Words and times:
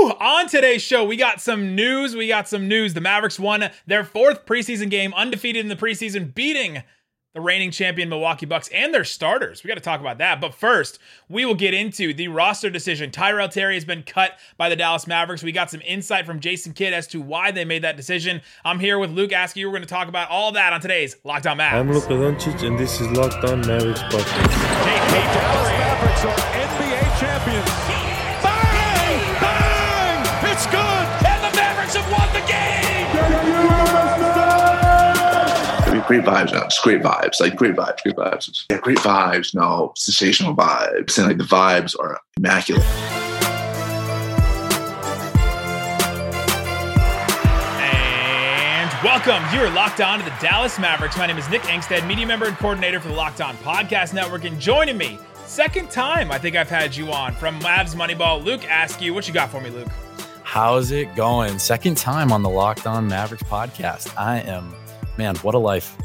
Woo! 0.00 0.10
On 0.12 0.48
today's 0.48 0.82
show, 0.82 1.04
we 1.04 1.16
got 1.16 1.40
some 1.40 1.74
news. 1.74 2.16
We 2.16 2.28
got 2.28 2.48
some 2.48 2.68
news. 2.68 2.94
The 2.94 3.00
Mavericks 3.00 3.38
won 3.38 3.70
their 3.86 4.04
fourth 4.04 4.46
preseason 4.46 4.88
game, 4.90 5.12
undefeated 5.14 5.60
in 5.60 5.68
the 5.68 5.76
preseason, 5.76 6.34
beating 6.34 6.82
the 7.34 7.40
reigning 7.40 7.70
champion 7.70 8.08
Milwaukee 8.08 8.46
Bucks 8.46 8.68
and 8.68 8.92
their 8.94 9.04
starters. 9.04 9.62
We 9.62 9.68
got 9.68 9.74
to 9.74 9.80
talk 9.80 10.00
about 10.00 10.18
that. 10.18 10.40
But 10.40 10.54
first, 10.54 10.98
we 11.28 11.44
will 11.44 11.54
get 11.54 11.74
into 11.74 12.12
the 12.14 12.28
roster 12.28 12.70
decision. 12.70 13.10
Tyrell 13.10 13.48
Terry 13.48 13.74
has 13.74 13.84
been 13.84 14.02
cut 14.02 14.38
by 14.56 14.68
the 14.68 14.74
Dallas 14.74 15.06
Mavericks. 15.06 15.42
We 15.42 15.52
got 15.52 15.70
some 15.70 15.82
insight 15.82 16.26
from 16.26 16.40
Jason 16.40 16.72
Kidd 16.72 16.92
as 16.92 17.06
to 17.08 17.20
why 17.20 17.50
they 17.50 17.64
made 17.64 17.82
that 17.82 17.96
decision. 17.96 18.40
I'm 18.64 18.80
here 18.80 18.98
with 18.98 19.10
Luke 19.10 19.32
Askew. 19.32 19.66
We're 19.66 19.72
going 19.72 19.82
to 19.82 19.88
talk 19.88 20.08
about 20.08 20.30
all 20.30 20.52
that 20.52 20.72
on 20.72 20.80
today's 20.80 21.16
Locked 21.24 21.46
On 21.46 21.58
Mavericks. 21.58 22.06
I'm 22.06 22.16
Luka 22.16 22.40
Doncic, 22.48 22.66
and 22.66 22.78
this 22.78 23.00
is 23.00 23.08
Locked 23.10 23.44
On 23.44 23.60
Mavericks 23.60 24.00
podcast. 24.04 24.50
Hey, 24.82 25.20
hey, 25.20 25.34
Dallas 25.34 25.68
Mavericks 25.68 26.24
are 26.24 26.36
NBA 26.56 26.69
great 36.10 36.24
vibes 36.24 36.52
now. 36.52 36.64
Just 36.64 36.82
great 36.82 37.02
vibes. 37.02 37.40
Like 37.40 37.54
great 37.54 37.76
vibes, 37.76 38.02
great 38.02 38.16
vibes. 38.16 38.64
Yeah, 38.68 38.78
great 38.78 38.98
vibes. 38.98 39.54
No, 39.54 39.92
sensational 39.94 40.56
vibes. 40.56 41.16
And 41.16 41.28
like 41.28 41.38
the 41.38 41.44
vibes 41.44 41.94
are 42.00 42.18
immaculate. 42.36 42.82
And 47.80 48.90
welcome. 49.04 49.40
You're 49.54 49.70
locked 49.70 50.00
on 50.00 50.18
to 50.18 50.24
the 50.24 50.34
Dallas 50.40 50.80
Mavericks. 50.80 51.16
My 51.16 51.28
name 51.28 51.38
is 51.38 51.48
Nick 51.48 51.62
Angstadt, 51.62 52.04
media 52.08 52.26
member 52.26 52.46
and 52.46 52.56
coordinator 52.56 52.98
for 52.98 53.06
the 53.06 53.14
Locked 53.14 53.40
On 53.40 53.54
Podcast 53.58 54.12
Network. 54.12 54.42
And 54.42 54.58
joining 54.58 54.98
me, 54.98 55.16
second 55.44 55.92
time 55.92 56.32
I 56.32 56.38
think 56.38 56.56
I've 56.56 56.68
had 56.68 56.96
you 56.96 57.12
on 57.12 57.34
from 57.34 57.60
Mavs 57.60 57.94
Moneyball, 57.94 58.42
Luke 58.42 58.64
Askew. 58.68 59.14
What 59.14 59.28
you 59.28 59.34
got 59.34 59.48
for 59.48 59.60
me, 59.60 59.70
Luke? 59.70 59.86
How's 60.42 60.90
it 60.90 61.14
going? 61.14 61.60
Second 61.60 61.96
time 61.96 62.32
on 62.32 62.42
the 62.42 62.50
Locked 62.50 62.88
On 62.88 63.06
Mavericks 63.06 63.44
podcast. 63.44 64.12
I 64.18 64.40
am, 64.40 64.74
man, 65.16 65.36
what 65.36 65.54
a 65.54 65.58
life. 65.58 65.96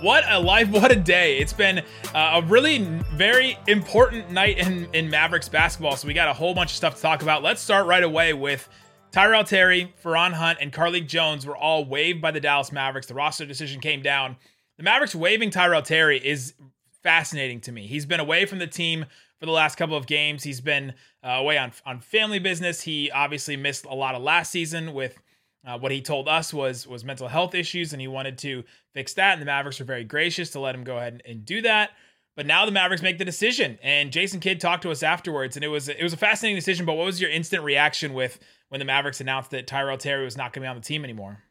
What 0.00 0.24
a 0.28 0.38
life, 0.38 0.68
what 0.70 0.90
a 0.90 0.96
day. 0.96 1.38
It's 1.38 1.52
been 1.52 1.78
uh, 2.14 2.40
a 2.40 2.42
really 2.42 2.78
very 3.14 3.58
important 3.68 4.30
night 4.30 4.58
in, 4.58 4.88
in 4.92 5.08
Mavericks 5.08 5.48
basketball. 5.48 5.96
So 5.96 6.08
we 6.08 6.14
got 6.14 6.28
a 6.28 6.34
whole 6.34 6.54
bunch 6.54 6.70
of 6.70 6.76
stuff 6.76 6.96
to 6.96 7.02
talk 7.02 7.22
about. 7.22 7.42
Let's 7.42 7.62
start 7.62 7.86
right 7.86 8.02
away 8.02 8.32
with 8.32 8.68
Tyrell 9.12 9.44
Terry, 9.44 9.94
Feron 10.02 10.32
Hunt, 10.32 10.58
and 10.60 10.72
Carlik 10.72 11.06
Jones 11.06 11.46
were 11.46 11.56
all 11.56 11.84
waived 11.84 12.20
by 12.20 12.30
the 12.30 12.40
Dallas 12.40 12.72
Mavericks. 12.72 13.06
The 13.06 13.14
roster 13.14 13.46
decision 13.46 13.80
came 13.80 14.02
down. 14.02 14.36
The 14.78 14.82
Mavericks 14.82 15.14
waiving 15.14 15.50
Tyrell 15.50 15.82
Terry 15.82 16.18
is 16.18 16.54
fascinating 17.02 17.60
to 17.62 17.72
me. 17.72 17.86
He's 17.86 18.06
been 18.06 18.20
away 18.20 18.46
from 18.46 18.58
the 18.58 18.66
team 18.66 19.04
for 19.38 19.46
the 19.46 19.52
last 19.52 19.76
couple 19.76 19.96
of 19.96 20.06
games. 20.06 20.44
He's 20.44 20.60
been 20.60 20.94
uh, 21.22 21.30
away 21.30 21.58
on 21.58 21.72
on 21.84 22.00
family 22.00 22.38
business. 22.38 22.82
He 22.82 23.10
obviously 23.10 23.56
missed 23.56 23.84
a 23.84 23.94
lot 23.94 24.14
of 24.14 24.22
last 24.22 24.50
season 24.50 24.94
with 24.94 25.18
uh, 25.66 25.78
what 25.78 25.92
he 25.92 26.00
told 26.00 26.28
us 26.28 26.52
was 26.52 26.86
was 26.86 27.04
mental 27.04 27.28
health 27.28 27.54
issues, 27.54 27.92
and 27.92 28.00
he 28.00 28.08
wanted 28.08 28.38
to 28.38 28.64
fix 28.94 29.14
that. 29.14 29.34
And 29.34 29.42
the 29.42 29.46
Mavericks 29.46 29.78
were 29.78 29.84
very 29.84 30.04
gracious 30.04 30.50
to 30.50 30.60
let 30.60 30.74
him 30.74 30.84
go 30.84 30.96
ahead 30.96 31.12
and, 31.14 31.22
and 31.24 31.44
do 31.44 31.62
that. 31.62 31.90
But 32.34 32.46
now 32.46 32.64
the 32.64 32.72
Mavericks 32.72 33.02
make 33.02 33.18
the 33.18 33.24
decision, 33.24 33.78
and 33.82 34.10
Jason 34.10 34.40
Kidd 34.40 34.60
talked 34.60 34.82
to 34.84 34.90
us 34.90 35.02
afterwards, 35.02 35.56
and 35.56 35.64
it 35.64 35.68
was 35.68 35.88
it 35.88 36.02
was 36.02 36.12
a 36.12 36.16
fascinating 36.16 36.56
decision. 36.56 36.86
But 36.86 36.94
what 36.94 37.04
was 37.04 37.20
your 37.20 37.30
instant 37.30 37.62
reaction 37.62 38.14
with 38.14 38.38
when 38.70 38.78
the 38.78 38.84
Mavericks 38.84 39.20
announced 39.20 39.50
that 39.50 39.66
Tyrell 39.66 39.98
Terry 39.98 40.24
was 40.24 40.36
not 40.36 40.52
going 40.52 40.62
to 40.62 40.66
be 40.66 40.68
on 40.68 40.76
the 40.76 40.82
team 40.82 41.04
anymore? 41.04 41.42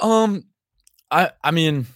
Um, 0.00 0.44
I 1.10 1.30
I 1.42 1.50
mean, 1.50 1.86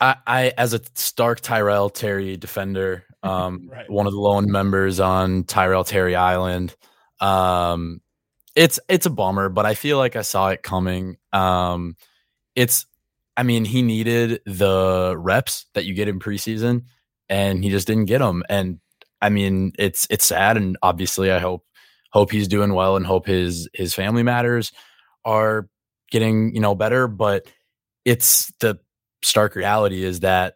I 0.00 0.16
I 0.26 0.52
as 0.56 0.72
a 0.72 0.80
stark 0.94 1.40
Tyrell 1.40 1.90
Terry 1.90 2.36
defender, 2.36 3.04
um, 3.22 3.68
right. 3.70 3.88
one 3.90 4.06
of 4.06 4.12
the 4.14 4.20
lone 4.20 4.50
members 4.50 4.98
on 4.98 5.44
Tyrell 5.44 5.84
Terry 5.84 6.16
Island. 6.16 6.74
Um, 7.20 8.00
it's 8.56 8.80
it's 8.88 9.06
a 9.06 9.10
bummer, 9.10 9.48
but 9.50 9.66
I 9.66 9.74
feel 9.74 9.98
like 9.98 10.16
I 10.16 10.22
saw 10.22 10.48
it 10.48 10.62
coming. 10.62 11.18
Um, 11.32 11.96
it's, 12.56 12.86
I 13.36 13.42
mean, 13.42 13.66
he 13.66 13.82
needed 13.82 14.40
the 14.46 15.14
reps 15.16 15.66
that 15.74 15.84
you 15.84 15.92
get 15.92 16.08
in 16.08 16.18
preseason, 16.18 16.84
and 17.28 17.62
he 17.62 17.70
just 17.70 17.86
didn't 17.86 18.06
get 18.06 18.18
them. 18.18 18.42
And 18.48 18.80
I 19.20 19.28
mean, 19.28 19.72
it's 19.78 20.06
it's 20.10 20.26
sad, 20.26 20.56
and 20.56 20.78
obviously, 20.82 21.30
I 21.30 21.38
hope 21.38 21.64
hope 22.10 22.30
he's 22.32 22.48
doing 22.48 22.72
well, 22.72 22.96
and 22.96 23.06
hope 23.06 23.26
his 23.26 23.68
his 23.74 23.94
family 23.94 24.22
matters 24.22 24.72
are 25.24 25.68
getting 26.10 26.54
you 26.54 26.60
know 26.60 26.74
better. 26.74 27.08
But 27.08 27.46
it's 28.06 28.50
the 28.60 28.78
stark 29.22 29.54
reality 29.54 30.02
is 30.02 30.20
that 30.20 30.54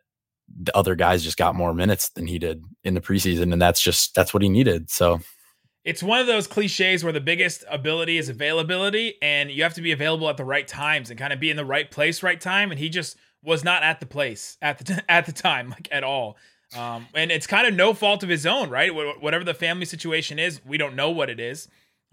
the 0.62 0.74
other 0.76 0.94
guys 0.94 1.22
just 1.22 1.36
got 1.36 1.54
more 1.54 1.74
minutes 1.74 2.08
than 2.10 2.26
he 2.26 2.38
did 2.38 2.64
in 2.82 2.94
the 2.94 3.00
preseason, 3.02 3.52
and 3.52 3.60
that's 3.60 3.82
just 3.82 4.14
that's 4.14 4.32
what 4.32 4.42
he 4.42 4.48
needed. 4.48 4.90
So 4.90 5.20
it's 5.84 6.02
one 6.02 6.20
of 6.20 6.26
those 6.26 6.46
cliches 6.46 7.02
where 7.02 7.12
the 7.12 7.20
biggest 7.20 7.64
ability 7.70 8.18
is 8.18 8.28
availability, 8.28 9.14
and 9.22 9.50
you 9.50 9.62
have 9.62 9.74
to 9.74 9.80
be 9.80 9.92
available 9.92 10.28
at 10.28 10.36
the 10.36 10.44
right 10.44 10.66
times 10.66 11.10
and 11.10 11.18
kind 11.18 11.32
of 11.32 11.40
be 11.40 11.50
in 11.50 11.56
the 11.56 11.64
right 11.64 11.90
place, 11.90 12.22
right 12.22 12.40
time. 12.40 12.70
And 12.70 12.78
he 12.78 12.88
just 12.88 13.16
was 13.42 13.64
not 13.64 13.82
at 13.82 14.00
the 14.00 14.06
place 14.06 14.58
at 14.60 14.78
the 14.78 14.84
t- 14.84 15.00
at 15.08 15.26
the 15.26 15.32
time, 15.32 15.70
like 15.70 15.88
at 15.90 16.04
all. 16.04 16.36
Um, 16.76 17.06
and 17.14 17.32
it's 17.32 17.46
kind 17.46 17.66
of 17.66 17.74
no 17.74 17.94
fault 17.94 18.22
of 18.22 18.28
his 18.28 18.46
own, 18.46 18.70
right? 18.70 18.90
Wh- 18.90 19.20
whatever 19.22 19.42
the 19.42 19.54
family 19.54 19.86
situation 19.86 20.38
is, 20.38 20.60
we 20.64 20.78
don't 20.78 20.94
know 20.94 21.10
what 21.10 21.28
it 21.28 21.40
is. 21.40 21.66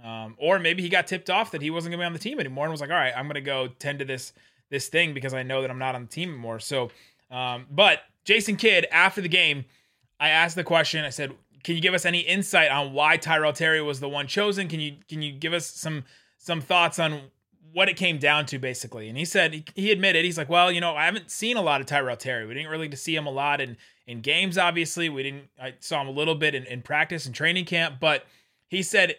Um, 0.04 0.36
or 0.38 0.60
maybe 0.60 0.82
he 0.82 0.90
got 0.90 1.08
tipped 1.08 1.30
off 1.30 1.52
that 1.52 1.62
he 1.62 1.70
wasn't 1.70 1.92
going 1.92 2.00
to 2.00 2.04
be 2.04 2.06
on 2.06 2.14
the 2.14 2.20
team 2.20 2.40
anymore 2.40 2.66
and 2.66 2.72
was 2.72 2.82
like, 2.82 2.90
"All 2.90 2.96
right, 2.96 3.14
I'm 3.16 3.26
going 3.26 3.36
to 3.36 3.42
go 3.42 3.68
tend 3.68 4.00
to 4.00 4.06
this 4.06 4.34
this 4.70 4.88
thing 4.88 5.14
because 5.14 5.34
I 5.34 5.44
know 5.44 5.62
that 5.62 5.72
I'm 5.72 5.80
not 5.80 5.96
on 5.96 6.04
the 6.04 6.08
team 6.08 6.30
anymore." 6.30 6.60
So, 6.60 6.92
um, 7.32 7.66
but 7.70 8.00
Jason 8.24 8.56
Kidd, 8.56 8.86
after 8.92 9.22
the 9.22 9.30
game, 9.30 9.66
I 10.20 10.30
asked 10.30 10.56
the 10.56 10.64
question. 10.64 11.04
I 11.04 11.10
said, 11.10 11.34
"Can 11.68 11.76
you 11.76 11.82
give 11.82 11.94
us 11.94 12.06
any 12.06 12.22
insight 12.22 12.72
on 12.72 12.94
why 12.94 13.18
Tyrell 13.18 13.52
Terry 13.52 13.82
was 13.82 14.00
the 14.00 14.08
one 14.08 14.26
chosen? 14.26 14.70
Can 14.70 14.80
you 14.80 14.96
can 15.10 15.22
you 15.22 15.34
give 15.34 15.52
us 15.52 15.68
some 15.68 16.06
some 16.38 16.62
thoughts 16.62 16.98
on 16.98 17.24
what 17.74 17.90
it 17.90 17.98
came 17.98 18.20
down 18.20 18.46
to, 18.46 18.58
basically?" 18.58 19.10
And 19.10 19.18
he 19.18 19.26
said 19.26 19.70
he, 19.76 19.92
admitted 19.92 20.24
he's 20.24 20.38
like, 20.38 20.48
"Well, 20.48 20.72
you 20.72 20.80
know, 20.80 20.96
I 20.96 21.04
haven't 21.04 21.30
seen 21.30 21.58
a 21.58 21.62
lot 21.62 21.82
of 21.82 21.88
Tyrell 21.88 22.16
Terry. 22.16 22.46
We 22.46 22.54
didn't 22.54 22.70
really 22.70 22.96
see 22.96 23.14
him 23.14 23.26
a 23.26 23.32
lot 23.32 23.60
in 23.60 23.76
in 24.06 24.22
games. 24.22 24.58
Obviously, 24.58 25.10
we 25.10 25.24
didn't. 25.24 25.50
I 25.62 25.74
saw 25.82 26.00
him 26.00 26.08
a 26.08 26.12
little 26.12 26.36
bit 26.36 26.56
in, 26.56 26.64
in 26.68 26.84
practice 26.84 27.26
and 27.26 27.36
training 27.36 27.66
camp, 27.66 27.98
but 28.00 28.26
he 28.70 28.82
said." 28.82 29.18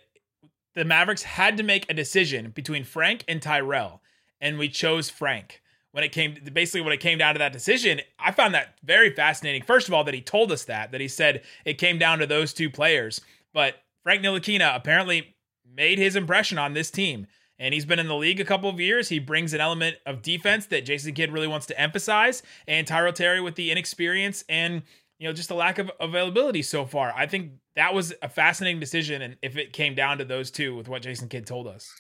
The 0.73 0.87
Mavericks 0.87 1.25
had 1.25 1.59
to 1.59 1.63
make 1.63 1.91
a 1.91 1.95
decision 1.95 2.51
between 2.51 2.85
Frank 2.85 3.25
and 3.29 3.43
Tyrell, 3.43 4.01
and 4.41 4.59
we 4.59 4.71
chose 4.71 5.11
Frank 5.11 5.61
when 5.93 6.05
it 6.05 6.13
came 6.13 6.37
basically 6.53 6.81
when 6.81 6.93
it 6.93 7.01
came 7.01 7.19
down 7.19 7.35
to 7.35 7.39
that 7.39 7.53
decision 7.53 8.01
i 8.19 8.31
found 8.31 8.55
that 8.55 8.75
very 8.85 9.11
fascinating. 9.11 9.63
First 9.63 9.89
of 9.89 9.95
all 9.95 10.05
that 10.05 10.15
he 10.15 10.21
told 10.21 10.53
us 10.53 10.65
that 10.65 10.93
that 10.93 11.01
he 11.01 11.09
said 11.09 11.43
it 11.65 11.75
came 11.75 11.99
down 11.99 12.19
to 12.19 12.27
those 12.27 12.53
two 12.53 12.71
players. 12.71 13.21
But 13.53 13.77
frank 14.03 14.23
ntilikina 14.23 14.75
apparently 14.75 15.37
made 15.71 15.99
his 15.99 16.17
impression 16.17 16.59
on 16.59 16.75
this 16.75 16.91
team. 16.91 17.27
And 17.61 17.75
he's 17.75 17.85
been 17.85 17.99
in 17.99 18.07
the 18.07 18.15
league 18.15 18.39
a 18.39 18.45
couple 18.45 18.71
of 18.71 18.79
years. 18.79 19.09
He 19.09 19.19
brings 19.19 19.53
an 19.53 19.61
element 19.61 19.97
of 20.07 20.23
defense 20.23 20.67
that 20.67 20.85
jason 20.85 21.15
kidd 21.15 21.33
really 21.33 21.47
wants 21.47 21.67
to 21.67 21.81
emphasize 21.81 22.43
and 22.67 22.87
tyrell 22.87 23.13
terry 23.13 23.41
with 23.41 23.57
the 23.57 23.71
inexperience 23.71 24.45
and 24.49 24.83
you 25.19 25.27
know 25.27 25.33
just 25.33 25.49
the 25.49 25.55
lack 25.55 25.79
of 25.79 25.91
availability 26.01 26.63
so 26.63 26.85
far. 26.85 27.13
I 27.17 27.27
think 27.27 27.53
that 27.77 27.95
was 27.95 28.15
a 28.23 28.29
fascinating 28.29 28.81
decision 28.81 29.23
and 29.23 29.37
if 29.43 29.57
it 29.57 29.73
came 29.73 29.95
down 29.95 30.19
to 30.19 30.25
those 30.25 30.51
two 30.51 30.75
with 30.75 30.89
what 30.89 31.03
jason 31.03 31.29
kidd 31.29 31.47
told 31.47 31.67
us 31.67 31.93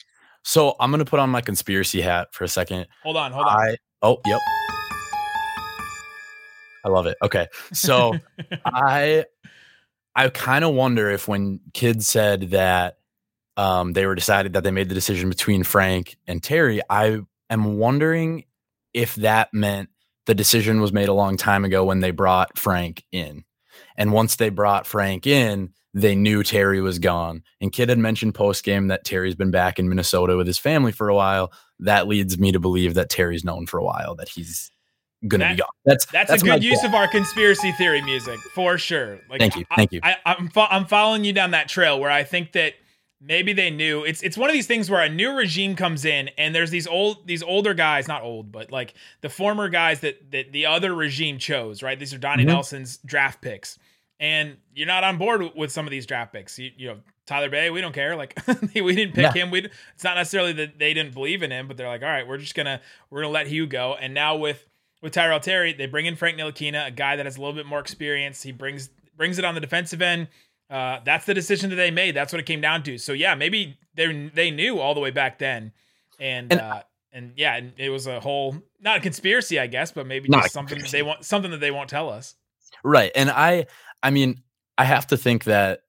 so 0.49 0.77
I'm 0.81 0.91
gonna 0.91 1.05
put 1.05 1.21
on 1.21 1.29
my 1.29 1.43
conspiracy 1.43 2.01
hat 2.01 2.29
for 2.33 2.43
a 2.43 2.49
second. 2.49 2.87
Hold 3.03 3.19
on, 3.19 3.33
hold 3.33 3.47
on. 3.47 3.55
I, 3.55 3.77
oh, 4.01 4.19
yep. 4.25 4.41
I 6.87 6.89
love 6.89 7.05
it. 7.07 7.19
Okay. 7.23 7.49
So 7.75 8.15
I 8.65 9.27
I 10.17 10.31
kind 10.31 10.65
of 10.65 10.73
wonder 10.73 11.11
if 11.11 11.29
when 11.29 11.61
kids 11.75 12.09
said 12.09 12.53
that 12.53 12.97
um, 13.59 13.93
they 13.93 14.07
were 14.07 14.15
decided 14.15 14.55
that 14.55 14.65
they 14.65 14.71
made 14.71 14.89
the 14.89 14.95
decision 14.95 15.29
between 15.29 15.65
Frank 15.65 16.17
and 16.27 16.43
Terry, 16.43 16.81
I 16.89 17.21
am 17.51 17.77
wondering 17.77 18.45
if 18.95 19.17
that 19.17 19.53
meant 19.53 19.91
the 20.25 20.35
decision 20.35 20.81
was 20.81 20.95
made 20.95 21.11
a 21.11 21.15
long 21.15 21.37
time 21.37 21.67
ago 21.67 21.85
when 21.85 22.01
they 22.01 22.11
brought 22.11 22.57
Frank 22.57 23.05
in. 23.13 23.45
And 23.99 24.13
once 24.13 24.37
they 24.37 24.49
brought 24.49 24.87
Frank 24.87 25.27
in, 25.27 25.75
they 25.93 26.15
knew 26.15 26.43
Terry 26.43 26.81
was 26.81 26.99
gone. 26.99 27.43
And 27.61 27.73
Kidd 27.73 27.89
had 27.89 27.99
mentioned 27.99 28.35
post 28.35 28.65
game 28.65 28.87
that 28.89 29.05
Terry's 29.05 29.35
been 29.35 29.51
back 29.51 29.79
in 29.79 29.89
Minnesota 29.89 30.37
with 30.37 30.47
his 30.47 30.59
family 30.59 30.93
for 30.93 31.09
a 31.09 31.15
while. 31.15 31.53
That 31.81 32.07
leads 32.09 32.39
me 32.39 32.53
to 32.53 32.61
believe 32.61 32.95
that 32.95 33.11
Terry's 33.11 33.45
known 33.45 33.67
for 33.67 33.79
a 33.79 33.85
while 33.85 34.15
that 34.15 34.29
he's 34.29 34.71
going 35.27 35.41
to 35.41 35.49
be 35.49 35.57
gone. 35.57 35.69
That's 35.85 36.07
that's, 36.07 36.31
that's 36.31 36.43
a 36.43 36.47
good 36.47 36.63
use 36.63 36.85
of 36.85 36.95
our 36.95 37.09
conspiracy 37.09 37.73
theory 37.73 38.03
music 38.03 38.39
for 38.55 38.79
sure. 38.79 39.19
Like, 39.29 39.41
thank 39.41 39.57
you, 39.57 39.65
thank 39.75 39.93
you. 39.93 40.01
I, 40.03 40.17
am 40.25 40.49
I'm, 40.55 40.67
I'm 40.71 40.87
following 40.87 41.25
you 41.25 41.33
down 41.33 41.51
that 41.51 41.69
trail 41.69 41.99
where 41.99 42.11
I 42.11 42.23
think 42.23 42.53
that 42.53 42.75
maybe 43.21 43.53
they 43.53 43.71
knew 43.71 44.05
it's 44.05 44.23
it's 44.23 44.39
one 44.39 44.49
of 44.49 44.55
these 44.55 44.67
things 44.67 44.89
where 44.89 45.03
a 45.03 45.09
new 45.09 45.33
regime 45.33 45.75
comes 45.75 46.05
in 46.05 46.31
and 46.39 46.55
there's 46.55 46.71
these 46.71 46.87
old 46.87 47.27
these 47.27 47.43
older 47.43 47.75
guys 47.75 48.07
not 48.07 48.23
old 48.23 48.53
but 48.53 48.71
like 48.71 48.95
the 49.23 49.29
former 49.29 49.69
guys 49.69 50.01
that 50.01 50.31
that 50.31 50.53
the 50.53 50.67
other 50.67 50.95
regime 50.95 51.37
chose 51.37 51.83
right 51.83 51.99
these 51.99 52.15
are 52.15 52.19
Donnie 52.19 52.45
mm-hmm. 52.45 52.53
Nelson's 52.53 52.99
draft 52.99 53.41
picks 53.41 53.77
and 54.21 54.57
you're 54.75 54.87
not 54.87 55.05
on 55.05 55.19
board 55.19 55.43
with 55.55 55.71
some 55.71 55.87
of 55.87 55.91
these 55.91 56.07
draft 56.07 56.33
picks. 56.33 56.59
You, 56.59 56.71
you 56.77 56.89
know, 56.89 56.99
Tyler 57.27 57.51
Bey, 57.51 57.71
we 57.71 57.81
don't 57.81 57.95
care. 57.95 58.17
Like 58.17 58.39
we 58.75 58.95
didn't 58.95 59.15
pick 59.15 59.33
him. 59.35 59.51
We 59.51 59.69
it's 59.95 60.05
not 60.05 60.17
necessarily 60.17 60.53
that 60.55 60.79
they 60.79 60.95
didn't 60.95 61.15
believe 61.15 61.43
in 61.43 61.51
him, 61.51 61.69
but 61.69 61.77
they're 61.77 61.89
like, 61.89 62.03
all 62.03 62.09
right, 62.09 62.27
we're 62.27 62.39
just 62.39 62.55
gonna 62.55 62.81
we're 63.11 63.23
gonna 63.23 63.33
let 63.33 63.47
Hugh 63.47 63.67
go. 63.67 63.95
And 63.95 64.15
now 64.15 64.37
with 64.37 64.65
with 65.03 65.13
Tyrell 65.13 65.41
Terry, 65.41 65.73
they 65.73 65.87
bring 65.87 66.07
in 66.07 66.17
Frank 66.17 66.39
Ntilikina, 66.39 66.89
a 66.89 66.91
guy 66.91 67.17
that 67.17 67.27
has 67.27 67.37
a 67.37 67.41
little 67.41 67.55
bit 67.55 67.67
more 67.67 67.81
experience. 67.81 68.43
He 68.43 68.53
brings 68.53 68.89
brings 69.17 69.39
it 69.39 69.45
on 69.45 69.55
the 69.55 69.61
defensive 69.61 70.03
end. 70.03 70.29
uh, 70.71 71.01
that's 71.05 71.27
the 71.27 71.35
decision 71.35 71.71
that 71.71 71.77
they 71.77 71.91
made. 71.91 72.15
That's 72.15 72.33
what 72.33 72.41
it 72.41 72.47
came 72.47 72.61
down 72.61 72.83
to. 72.85 72.99
So 72.99 73.13
yeah, 73.13 73.35
maybe 73.35 73.79
they 73.95 74.31
they 74.35 74.51
knew 74.51 74.79
all 74.81 74.95
the 74.95 75.01
way 75.01 75.11
back 75.11 75.39
then, 75.39 75.73
and 76.19 76.53
and, 76.53 76.61
uh, 76.61 76.83
and 77.13 77.33
yeah, 77.37 77.57
and 77.57 77.73
it 77.77 77.91
was 77.91 78.07
a 78.07 78.21
whole 78.21 78.57
not 78.81 78.99
a 78.99 79.01
conspiracy, 79.01 79.59
I 79.59 79.67
guess, 79.67 79.93
but 79.93 80.07
maybe 80.07 80.29
just 80.29 80.53
something 80.53 80.83
they 80.91 81.03
want 81.03 81.25
something 81.25 81.51
that 81.51 81.61
they 81.61 81.71
won't 81.71 81.89
tell 81.91 82.11
us. 82.11 82.35
Right, 82.85 83.11
and 83.15 83.31
I 83.31 83.67
I 84.03 84.11
mean 84.11 84.43
I 84.77 84.85
have 84.85 85.07
to 85.09 85.17
think 85.17 85.45
that 85.45 85.81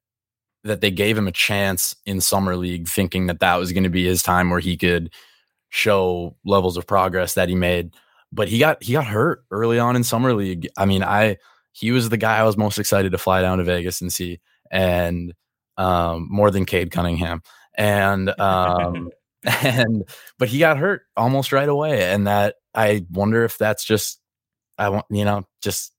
that 0.63 0.81
they 0.81 0.91
gave 0.91 1.17
him 1.17 1.27
a 1.27 1.31
chance 1.31 1.95
in 2.05 2.19
summer 2.21 2.55
league, 2.55 2.87
thinking 2.87 3.27
that 3.27 3.39
that 3.39 3.55
was 3.55 3.71
going 3.71 3.83
to 3.83 3.89
be 3.89 4.05
his 4.05 4.21
time 4.21 4.49
where 4.49 4.59
he 4.59 4.75
could 4.75 5.11
show 5.69 6.35
levels 6.43 6.75
of 6.75 6.85
progress 6.87 7.35
that 7.35 7.49
he 7.49 7.55
made. 7.55 7.93
But 8.31 8.47
he 8.49 8.59
got 8.59 8.83
he 8.83 8.93
got 8.93 9.07
hurt 9.07 9.43
early 9.51 9.79
on 9.79 9.95
in 9.95 10.03
summer 10.03 10.33
league. 10.33 10.67
I 10.77 10.85
mean, 10.85 11.03
I 11.03 11.37
he 11.71 11.91
was 11.91 12.09
the 12.09 12.17
guy 12.17 12.37
I 12.37 12.43
was 12.43 12.57
most 12.57 12.77
excited 12.77 13.11
to 13.11 13.17
fly 13.17 13.41
down 13.41 13.59
to 13.59 13.63
Vegas 13.63 14.01
and 14.01 14.11
see 14.11 14.39
and 14.71 15.33
um, 15.77 16.27
more 16.29 16.51
than 16.51 16.65
Cade 16.65 16.91
Cunningham. 16.91 17.41
And 17.77 18.29
um, 18.39 19.09
and 19.63 20.03
but 20.37 20.49
he 20.49 20.59
got 20.59 20.77
hurt 20.77 21.03
almost 21.15 21.51
right 21.51 21.69
away, 21.69 22.11
and 22.11 22.27
that 22.27 22.55
I 22.75 23.05
wonder 23.09 23.43
if 23.45 23.57
that's 23.57 23.85
just 23.85 24.19
I 24.77 24.89
want 24.89 25.05
you 25.09 25.25
know 25.25 25.47
just. 25.61 25.93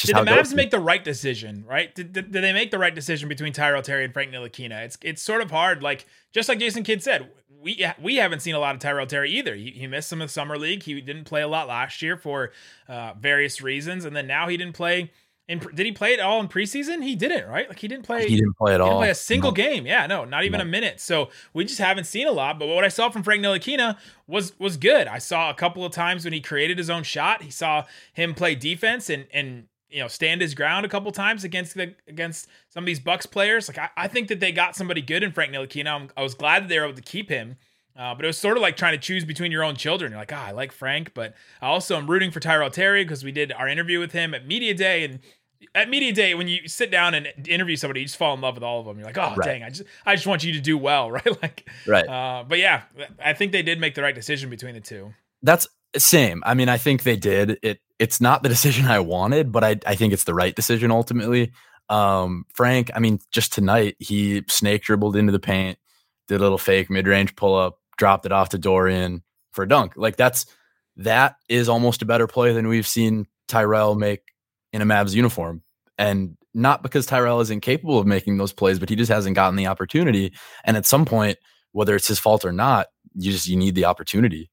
Did 0.00 0.16
the 0.16 0.20
Mavs 0.20 0.54
make 0.54 0.70
the 0.70 0.80
right 0.80 1.04
decision? 1.04 1.64
Right? 1.68 1.94
Did, 1.94 2.12
did, 2.12 2.32
did, 2.32 2.42
they 2.42 2.52
make 2.52 2.70
the 2.70 2.78
right 2.78 2.94
decision 2.94 3.28
between 3.28 3.52
Tyrell 3.52 3.82
Terry 3.82 4.04
and 4.04 4.12
Frank 4.12 4.32
Ntilikina? 4.32 4.84
It's 4.84 4.98
it's 5.02 5.22
sort 5.22 5.42
of 5.42 5.50
hard. 5.50 5.82
Like 5.82 6.06
just 6.32 6.48
like 6.48 6.58
Jason 6.58 6.82
Kidd 6.82 7.02
said, 7.02 7.30
we 7.62 7.84
we 8.00 8.16
haven't 8.16 8.40
seen 8.40 8.54
a 8.54 8.58
lot 8.58 8.74
of 8.74 8.80
Tyrell 8.80 9.06
Terry 9.06 9.30
either. 9.30 9.54
He, 9.54 9.70
he 9.70 9.86
missed 9.86 10.08
some 10.08 10.20
of 10.22 10.28
the 10.28 10.32
summer 10.32 10.58
league. 10.58 10.82
He 10.82 11.00
didn't 11.00 11.24
play 11.24 11.42
a 11.42 11.48
lot 11.48 11.68
last 11.68 12.02
year 12.02 12.16
for 12.16 12.52
uh, 12.88 13.14
various 13.18 13.60
reasons, 13.60 14.04
and 14.04 14.16
then 14.16 14.26
now 14.26 14.48
he 14.48 14.56
didn't 14.56 14.74
play 14.74 15.10
in, 15.48 15.58
did 15.58 15.84
he 15.84 15.92
play 15.92 16.14
it 16.14 16.20
all 16.20 16.40
in 16.40 16.48
preseason? 16.48 17.02
He 17.02 17.16
didn't, 17.16 17.48
right? 17.48 17.68
Like 17.68 17.78
he 17.78 17.88
didn't 17.88 18.06
play. 18.06 18.28
He 18.28 18.36
didn't 18.36 18.56
play 18.56 18.74
at 18.74 18.80
all. 18.80 18.98
play 18.98 19.10
a 19.10 19.14
single 19.14 19.50
no. 19.50 19.54
game. 19.54 19.86
Yeah, 19.86 20.06
no, 20.06 20.24
not 20.24 20.44
even 20.44 20.58
no. 20.58 20.62
a 20.62 20.66
minute. 20.66 21.00
So 21.00 21.30
we 21.52 21.64
just 21.64 21.80
haven't 21.80 22.04
seen 22.04 22.28
a 22.28 22.32
lot. 22.32 22.58
But 22.58 22.68
what 22.68 22.84
I 22.84 22.88
saw 22.88 23.10
from 23.10 23.24
Frank 23.24 23.42
Ntilikina 23.42 23.98
was 24.28 24.58
was 24.60 24.76
good. 24.76 25.08
I 25.08 25.18
saw 25.18 25.50
a 25.50 25.54
couple 25.54 25.84
of 25.84 25.92
times 25.92 26.24
when 26.24 26.32
he 26.32 26.40
created 26.40 26.78
his 26.78 26.88
own 26.88 27.02
shot. 27.02 27.42
He 27.42 27.50
saw 27.50 27.84
him 28.12 28.34
play 28.34 28.54
defense 28.54 29.10
and 29.10 29.26
and 29.32 29.64
you 29.92 30.00
know 30.00 30.08
stand 30.08 30.40
his 30.40 30.54
ground 30.54 30.86
a 30.86 30.88
couple 30.88 31.12
times 31.12 31.44
against 31.44 31.74
the 31.74 31.94
against 32.08 32.48
some 32.70 32.82
of 32.82 32.86
these 32.86 33.00
Bucks 33.00 33.26
players. 33.26 33.68
Like 33.68 33.78
I, 33.78 33.90
I 33.96 34.08
think 34.08 34.28
that 34.28 34.40
they 34.40 34.52
got 34.52 34.74
somebody 34.74 35.02
good 35.02 35.22
in 35.22 35.32
Frank 35.32 35.52
Ntilikina. 35.52 36.10
I 36.16 36.22
was 36.22 36.34
glad 36.34 36.64
that 36.64 36.68
they 36.68 36.78
were 36.78 36.86
able 36.86 36.96
to 36.96 37.02
keep 37.02 37.28
him. 37.28 37.56
Uh, 37.94 38.14
but 38.14 38.24
it 38.24 38.28
was 38.28 38.38
sort 38.38 38.56
of 38.56 38.62
like 38.62 38.74
trying 38.76 38.94
to 38.94 38.98
choose 38.98 39.22
between 39.22 39.52
your 39.52 39.62
own 39.62 39.76
children. 39.76 40.12
You're 40.12 40.20
like, 40.20 40.32
ah, 40.32 40.46
I 40.46 40.52
like 40.52 40.72
Frank, 40.72 41.12
but 41.12 41.34
I 41.60 41.66
also 41.66 41.96
am 41.98 42.10
rooting 42.10 42.30
for 42.30 42.40
Tyrell 42.40 42.70
Terry 42.70 43.04
because 43.04 43.22
we 43.22 43.32
did 43.32 43.52
our 43.52 43.68
interview 43.68 44.00
with 44.00 44.12
him 44.12 44.32
at 44.32 44.46
media 44.46 44.72
day, 44.72 45.04
and 45.04 45.18
at 45.74 45.90
media 45.90 46.10
day 46.10 46.34
when 46.34 46.48
you 46.48 46.68
sit 46.68 46.90
down 46.90 47.12
and 47.12 47.28
interview 47.46 47.76
somebody, 47.76 48.00
you 48.00 48.06
just 48.06 48.16
fall 48.16 48.32
in 48.32 48.40
love 48.40 48.54
with 48.54 48.64
all 48.64 48.80
of 48.80 48.86
them. 48.86 48.96
You're 48.96 49.06
like, 49.06 49.18
oh 49.18 49.34
right. 49.36 49.44
dang, 49.44 49.62
I 49.62 49.68
just 49.68 49.82
I 50.06 50.14
just 50.14 50.26
want 50.26 50.42
you 50.42 50.54
to 50.54 50.60
do 50.60 50.78
well, 50.78 51.10
right? 51.10 51.42
Like, 51.42 51.68
right. 51.86 52.08
Uh, 52.08 52.44
but 52.48 52.58
yeah, 52.58 52.82
I 53.22 53.34
think 53.34 53.52
they 53.52 53.62
did 53.62 53.78
make 53.78 53.94
the 53.94 54.02
right 54.02 54.14
decision 54.14 54.48
between 54.48 54.72
the 54.72 54.80
two. 54.80 55.12
That's 55.42 55.66
same. 55.96 56.42
I 56.46 56.54
mean, 56.54 56.68
I 56.68 56.78
think 56.78 57.02
they 57.02 57.16
did. 57.16 57.58
It 57.62 57.80
it's 58.02 58.20
not 58.20 58.42
the 58.42 58.48
decision 58.48 58.86
I 58.86 58.98
wanted, 58.98 59.52
but 59.52 59.62
I 59.62 59.78
I 59.86 59.94
think 59.94 60.12
it's 60.12 60.24
the 60.24 60.34
right 60.34 60.56
decision 60.56 60.90
ultimately. 60.90 61.52
Um, 61.88 62.46
Frank, 62.52 62.90
I 62.96 62.98
mean, 62.98 63.20
just 63.30 63.52
tonight 63.52 63.94
he 64.00 64.42
snake 64.48 64.82
dribbled 64.82 65.14
into 65.14 65.30
the 65.30 65.38
paint, 65.38 65.78
did 66.26 66.40
a 66.40 66.42
little 66.42 66.58
fake 66.58 66.90
mid 66.90 67.06
range 67.06 67.36
pull 67.36 67.54
up, 67.54 67.78
dropped 67.96 68.26
it 68.26 68.32
off 68.32 68.48
to 68.50 68.58
Dorian 68.58 69.22
for 69.52 69.62
a 69.62 69.68
dunk. 69.68 69.92
Like 69.94 70.16
that's 70.16 70.46
that 70.96 71.36
is 71.48 71.68
almost 71.68 72.02
a 72.02 72.04
better 72.04 72.26
play 72.26 72.52
than 72.52 72.66
we've 72.66 72.88
seen 72.88 73.28
Tyrell 73.46 73.94
make 73.94 74.22
in 74.72 74.82
a 74.82 74.84
Mavs 74.84 75.14
uniform. 75.14 75.62
And 75.96 76.36
not 76.54 76.82
because 76.82 77.06
Tyrell 77.06 77.40
is 77.40 77.50
incapable 77.50 78.00
of 78.00 78.06
making 78.06 78.36
those 78.36 78.52
plays, 78.52 78.80
but 78.80 78.88
he 78.88 78.96
just 78.96 79.12
hasn't 79.12 79.36
gotten 79.36 79.54
the 79.54 79.68
opportunity. 79.68 80.32
And 80.64 80.76
at 80.76 80.86
some 80.86 81.04
point, 81.04 81.38
whether 81.70 81.94
it's 81.94 82.08
his 82.08 82.18
fault 82.18 82.44
or 82.44 82.52
not, 82.52 82.88
you 83.14 83.30
just 83.30 83.46
you 83.46 83.56
need 83.56 83.76
the 83.76 83.84
opportunity. 83.84 84.50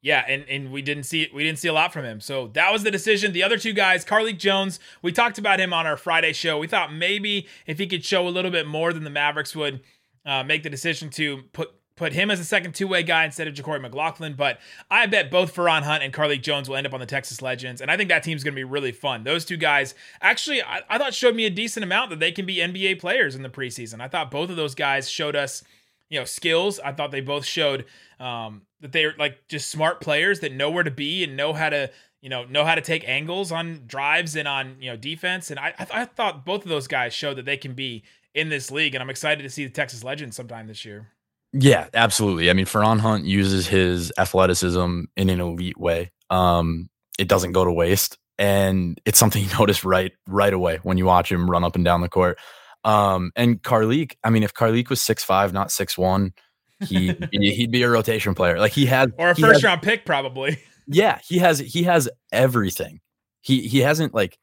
Yeah, 0.00 0.24
and, 0.28 0.44
and 0.48 0.70
we 0.70 0.80
didn't 0.80 1.04
see 1.04 1.28
we 1.34 1.42
didn't 1.42 1.58
see 1.58 1.68
a 1.68 1.72
lot 1.72 1.92
from 1.92 2.04
him. 2.04 2.20
So 2.20 2.48
that 2.48 2.72
was 2.72 2.84
the 2.84 2.90
decision. 2.90 3.32
The 3.32 3.42
other 3.42 3.58
two 3.58 3.72
guys, 3.72 4.04
Carlik 4.04 4.38
Jones, 4.38 4.78
we 5.02 5.10
talked 5.10 5.38
about 5.38 5.58
him 5.58 5.72
on 5.72 5.86
our 5.86 5.96
Friday 5.96 6.32
show. 6.32 6.58
We 6.58 6.68
thought 6.68 6.92
maybe 6.92 7.48
if 7.66 7.78
he 7.78 7.86
could 7.86 8.04
show 8.04 8.26
a 8.26 8.30
little 8.30 8.52
bit 8.52 8.66
more 8.66 8.92
than 8.92 9.02
the 9.02 9.10
Mavericks 9.10 9.56
would 9.56 9.80
uh, 10.24 10.44
make 10.44 10.62
the 10.62 10.70
decision 10.70 11.10
to 11.10 11.42
put 11.52 11.72
put 11.98 12.12
him 12.12 12.30
as 12.30 12.38
a 12.40 12.44
second 12.44 12.74
two 12.74 12.86
way 12.86 13.02
guy 13.02 13.24
instead 13.24 13.48
of 13.48 13.54
JaQuori 13.54 13.82
McLaughlin. 13.82 14.34
But 14.34 14.60
I 14.90 15.06
bet 15.06 15.30
both 15.30 15.54
Feron 15.54 15.82
Hunt 15.82 16.02
and 16.02 16.14
Carlik 16.14 16.42
Jones 16.42 16.68
will 16.68 16.76
end 16.76 16.86
up 16.86 16.94
on 16.94 17.00
the 17.00 17.06
Texas 17.06 17.42
Legends. 17.42 17.80
And 17.80 17.90
I 17.90 17.96
think 17.96 18.08
that 18.08 18.22
team's 18.22 18.44
going 18.44 18.54
to 18.54 18.58
be 18.58 18.64
really 18.64 18.92
fun. 18.92 19.24
Those 19.24 19.44
two 19.44 19.56
guys 19.56 19.94
actually, 20.22 20.62
I, 20.62 20.82
I, 20.88 20.96
thought 20.96 21.12
showed 21.12 21.34
me 21.34 21.44
a 21.44 21.50
decent 21.50 21.84
amount 21.84 22.10
that 22.10 22.20
they 22.20 22.32
can 22.32 22.46
be 22.46 22.56
NBA 22.56 23.00
players 23.00 23.34
in 23.34 23.42
the 23.42 23.50
preseason. 23.50 24.00
I 24.00 24.08
thought 24.08 24.30
both 24.30 24.48
of 24.48 24.56
those 24.56 24.74
guys 24.74 25.10
showed 25.10 25.36
us, 25.36 25.64
you 26.10 26.18
know, 26.18 26.24
skills. 26.24 26.80
I 26.80 26.92
thought 26.92 27.10
they 27.10 27.20
both 27.20 27.44
showed 27.44 27.84
um, 28.18 28.62
that 28.80 28.92
they're 28.92 29.14
like 29.18 29.48
just 29.48 29.70
smart 29.70 30.00
players 30.00 30.40
that 30.40 30.52
know 30.52 30.70
where 30.70 30.84
to 30.84 30.90
be 30.90 31.24
and 31.24 31.36
know 31.36 31.52
how 31.52 31.70
to. 31.70 31.90
You 32.20 32.28
know, 32.28 32.44
know 32.46 32.64
how 32.64 32.74
to 32.74 32.80
take 32.80 33.08
angles 33.08 33.52
on 33.52 33.82
drives 33.86 34.34
and 34.34 34.48
on 34.48 34.78
you 34.80 34.90
know 34.90 34.96
defense, 34.96 35.52
and 35.52 35.60
I, 35.60 35.68
I, 35.78 35.84
th- 35.84 35.90
I 35.94 36.04
thought 36.04 36.44
both 36.44 36.64
of 36.64 36.68
those 36.68 36.88
guys 36.88 37.14
showed 37.14 37.36
that 37.36 37.44
they 37.44 37.56
can 37.56 37.74
be 37.74 38.02
in 38.34 38.48
this 38.48 38.72
league, 38.72 38.96
and 38.96 39.02
I'm 39.02 39.08
excited 39.08 39.44
to 39.44 39.48
see 39.48 39.64
the 39.64 39.70
Texas 39.70 40.02
Legends 40.02 40.34
sometime 40.34 40.66
this 40.66 40.84
year. 40.84 41.12
Yeah, 41.52 41.88
absolutely. 41.94 42.50
I 42.50 42.52
mean, 42.52 42.66
Feron 42.66 43.00
Hunt 43.00 43.24
uses 43.24 43.66
his 43.66 44.12
athleticism 44.18 45.02
in 45.16 45.30
an 45.30 45.40
elite 45.40 45.78
way. 45.78 46.10
Um, 46.28 46.90
it 47.18 47.28
doesn't 47.28 47.52
go 47.52 47.64
to 47.64 47.72
waste, 47.72 48.18
and 48.38 49.00
it's 49.04 49.18
something 49.18 49.42
you 49.44 49.50
notice 49.58 49.84
right 49.84 50.12
right 50.26 50.52
away 50.52 50.78
when 50.82 50.98
you 50.98 51.06
watch 51.06 51.30
him 51.32 51.50
run 51.50 51.64
up 51.64 51.76
and 51.76 51.84
down 51.84 52.00
the 52.00 52.08
court. 52.08 52.38
Um, 52.84 53.32
and 53.36 53.62
Carlik, 53.62 54.16
I 54.22 54.30
mean, 54.30 54.42
if 54.42 54.54
Carlik 54.54 54.88
was 54.88 55.00
six 55.00 55.24
five, 55.24 55.52
not 55.52 55.70
six 55.70 55.98
one, 55.98 56.32
he 56.86 57.14
he'd 57.32 57.70
be 57.70 57.82
a 57.82 57.90
rotation 57.90 58.34
player. 58.34 58.58
Like 58.58 58.72
he 58.72 58.86
had 58.86 59.12
or 59.18 59.30
a 59.30 59.34
first 59.34 59.54
has, 59.54 59.64
round 59.64 59.82
pick 59.82 60.04
probably. 60.04 60.58
Yeah, 60.86 61.18
he 61.26 61.38
has 61.38 61.58
he 61.58 61.82
has 61.84 62.08
everything. 62.32 63.00
He 63.40 63.66
he 63.68 63.80
hasn't 63.80 64.14
like. 64.14 64.38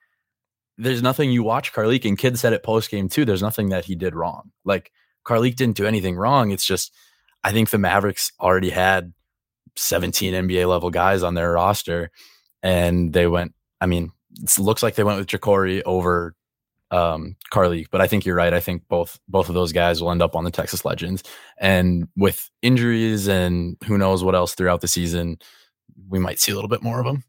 There's 0.78 1.02
nothing 1.02 1.32
you 1.32 1.42
watch 1.42 1.72
Carlik 1.72 2.04
and 2.04 2.18
Kidd 2.18 2.38
said 2.38 2.52
it 2.52 2.62
post 2.62 2.92
game 2.92 3.08
too. 3.08 3.24
There's 3.24 3.42
nothing 3.42 3.70
that 3.70 3.86
he 3.86 3.96
did 3.96 4.14
wrong. 4.14 4.52
Like 4.66 4.92
Carlik 5.26 5.56
didn't 5.56 5.78
do 5.78 5.86
anything 5.86 6.18
wrong. 6.18 6.52
It's 6.52 6.66
just 6.66 6.94
I 7.44 7.52
think 7.52 7.70
the 7.70 7.78
Mavericks 7.78 8.32
already 8.40 8.72
had 8.72 9.14
17 9.76 10.34
NBA 10.34 10.68
level 10.68 10.90
guys 10.90 11.24
on 11.24 11.34
their 11.34 11.52
roster, 11.54 12.12
and 12.62 13.14
they 13.14 13.28
went. 13.28 13.54
I 13.80 13.86
mean, 13.86 14.12
it 14.42 14.58
looks 14.60 14.84
like 14.84 14.96
they 14.96 15.04
went 15.04 15.20
with 15.20 15.28
JaQuori 15.28 15.84
over 15.86 16.36
um, 16.96 17.36
Carlik, 17.52 17.88
but 17.92 18.00
I 18.00 18.08
think 18.08 18.26
you're 18.26 18.36
right. 18.36 18.54
I 18.54 18.60
think 18.60 18.88
both 18.88 19.20
both 19.28 19.50
of 19.50 19.56
those 19.56 19.74
guys 19.74 20.02
will 20.02 20.12
end 20.12 20.22
up 20.22 20.36
on 20.36 20.44
the 20.44 20.52
Texas 20.52 20.86
Legends, 20.86 21.24
and 21.58 22.08
with 22.16 22.50
injuries 22.62 23.28
and 23.28 23.78
who 23.86 23.98
knows 23.98 24.24
what 24.24 24.36
else 24.36 24.56
throughout 24.56 24.82
the 24.82 24.88
season, 24.88 25.38
we 26.08 26.20
might 26.20 26.40
see 26.40 26.52
a 26.52 26.56
little 26.56 26.70
bit 26.70 26.82
more 26.82 27.00
of 27.00 27.06
them. 27.06 27.24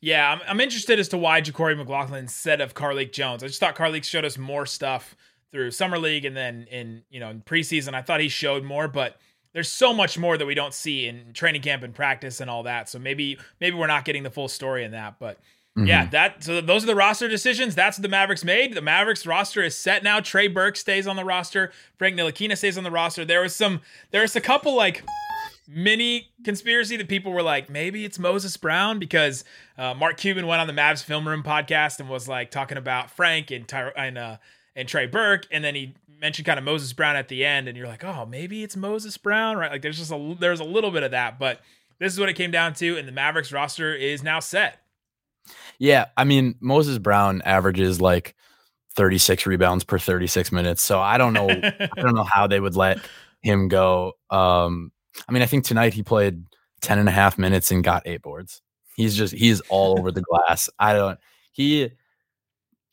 Yeah, 0.00 0.32
I'm, 0.32 0.40
I'm 0.46 0.60
interested 0.60 0.98
as 0.98 1.08
to 1.08 1.18
why 1.18 1.40
JaQuori 1.40 1.76
McLaughlin 1.78 2.24
instead 2.24 2.60
of 2.60 2.74
Carlik 2.74 3.12
Jones. 3.12 3.42
I 3.42 3.46
just 3.46 3.60
thought 3.60 3.76
Carlik 3.76 4.04
showed 4.04 4.24
us 4.24 4.36
more 4.36 4.66
stuff 4.66 5.16
through 5.50 5.70
summer 5.70 5.98
league 5.98 6.24
and 6.24 6.36
then 6.36 6.66
in 6.70 7.02
you 7.08 7.20
know 7.20 7.30
in 7.30 7.40
preseason. 7.40 7.94
I 7.94 8.02
thought 8.02 8.20
he 8.20 8.28
showed 8.28 8.64
more, 8.64 8.88
but 8.88 9.18
there's 9.52 9.70
so 9.70 9.94
much 9.94 10.18
more 10.18 10.36
that 10.36 10.46
we 10.46 10.54
don't 10.54 10.74
see 10.74 11.06
in 11.06 11.32
training 11.34 11.62
camp 11.62 11.84
and 11.84 11.94
practice 11.94 12.40
and 12.40 12.50
all 12.50 12.64
that. 12.64 12.88
So 12.88 12.98
maybe 12.98 13.38
maybe 13.60 13.76
we're 13.76 13.86
not 13.86 14.04
getting 14.04 14.24
the 14.24 14.30
full 14.30 14.48
story 14.48 14.84
in 14.84 14.90
that, 14.90 15.20
but. 15.20 15.38
Mm-hmm. 15.76 15.88
Yeah, 15.88 16.06
that 16.10 16.44
so 16.44 16.60
those 16.60 16.84
are 16.84 16.86
the 16.86 16.94
roster 16.94 17.28
decisions. 17.28 17.74
That's 17.74 17.98
what 17.98 18.02
the 18.02 18.08
Mavericks 18.08 18.44
made. 18.44 18.74
The 18.74 18.80
Mavericks 18.80 19.26
roster 19.26 19.60
is 19.60 19.76
set 19.76 20.04
now. 20.04 20.20
Trey 20.20 20.46
Burke 20.46 20.76
stays 20.76 21.06
on 21.08 21.16
the 21.16 21.24
roster. 21.24 21.72
Frank 21.98 22.16
Ntilikina 22.16 22.56
stays 22.56 22.78
on 22.78 22.84
the 22.84 22.92
roster. 22.92 23.24
There 23.24 23.40
was 23.40 23.56
some 23.56 23.80
there 24.12 24.22
was 24.22 24.36
a 24.36 24.40
couple 24.40 24.76
like 24.76 25.02
mini 25.66 26.28
conspiracy 26.44 26.96
that 26.96 27.08
people 27.08 27.32
were 27.32 27.42
like, 27.42 27.68
maybe 27.68 28.04
it's 28.04 28.20
Moses 28.20 28.56
Brown 28.56 29.00
because 29.00 29.44
uh, 29.76 29.94
Mark 29.94 30.16
Cuban 30.16 30.46
went 30.46 30.60
on 30.60 30.66
the 30.68 30.72
Mavs 30.72 31.02
Film 31.02 31.26
Room 31.26 31.42
podcast 31.42 31.98
and 31.98 32.08
was 32.08 32.28
like 32.28 32.52
talking 32.52 32.78
about 32.78 33.10
Frank 33.10 33.50
and 33.50 33.66
Ty- 33.66 33.92
and 33.96 34.16
uh, 34.16 34.36
and 34.76 34.88
Trey 34.88 35.06
Burke, 35.06 35.46
and 35.50 35.64
then 35.64 35.74
he 35.74 35.94
mentioned 36.20 36.46
kind 36.46 36.58
of 36.58 36.64
Moses 36.64 36.92
Brown 36.92 37.16
at 37.16 37.28
the 37.28 37.44
end, 37.44 37.68
and 37.68 37.76
you're 37.76 37.88
like, 37.88 38.04
oh, 38.04 38.26
maybe 38.26 38.62
it's 38.62 38.76
Moses 38.76 39.16
Brown, 39.16 39.56
right? 39.56 39.72
Like 39.72 39.82
there's 39.82 39.98
just 39.98 40.12
a 40.12 40.36
there's 40.38 40.60
a 40.60 40.64
little 40.64 40.90
bit 40.90 41.02
of 41.02 41.10
that, 41.10 41.38
but 41.38 41.60
this 41.98 42.12
is 42.12 42.20
what 42.20 42.28
it 42.28 42.34
came 42.34 42.50
down 42.50 42.74
to, 42.74 42.96
and 42.96 43.08
the 43.08 43.12
Mavericks 43.12 43.50
roster 43.52 43.92
is 43.92 44.22
now 44.22 44.38
set. 44.38 44.80
Yeah, 45.78 46.06
I 46.16 46.24
mean 46.24 46.56
Moses 46.60 46.98
Brown 46.98 47.42
averages 47.44 48.00
like 48.00 48.34
36 48.96 49.46
rebounds 49.46 49.84
per 49.84 49.98
36 49.98 50.52
minutes, 50.52 50.82
so 50.82 51.00
I 51.00 51.18
don't 51.18 51.32
know, 51.32 51.48
I 51.48 51.88
don't 51.96 52.14
know 52.14 52.24
how 52.32 52.46
they 52.46 52.60
would 52.60 52.76
let 52.76 52.98
him 53.42 53.68
go. 53.68 54.12
Um, 54.30 54.92
I 55.28 55.32
mean, 55.32 55.42
I 55.42 55.46
think 55.46 55.64
tonight 55.64 55.94
he 55.94 56.02
played 56.02 56.44
10 56.82 56.98
and 56.98 57.08
a 57.08 57.12
half 57.12 57.38
minutes 57.38 57.70
and 57.70 57.82
got 57.82 58.02
eight 58.06 58.22
boards. 58.22 58.62
He's 58.96 59.16
just 59.16 59.34
he's 59.34 59.60
all 59.62 59.98
over 59.98 60.12
the 60.12 60.22
glass. 60.22 60.68
I 60.78 60.92
don't 60.94 61.18
he 61.52 61.90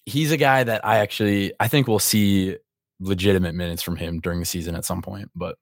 he's 0.06 0.32
a 0.32 0.38
guy 0.38 0.64
that 0.64 0.86
I 0.86 0.98
actually 0.98 1.54
I 1.60 1.68
think 1.68 1.88
we'll 1.88 2.00
see 2.00 2.58
legitimate 3.00 3.56
minutes 3.56 3.82
from 3.82 3.98
him 3.98 4.20
during 4.20 4.40
the 4.40 4.46
season 4.46 4.76
at 4.76 4.86
some 4.86 5.02
point. 5.02 5.30
But 5.36 5.58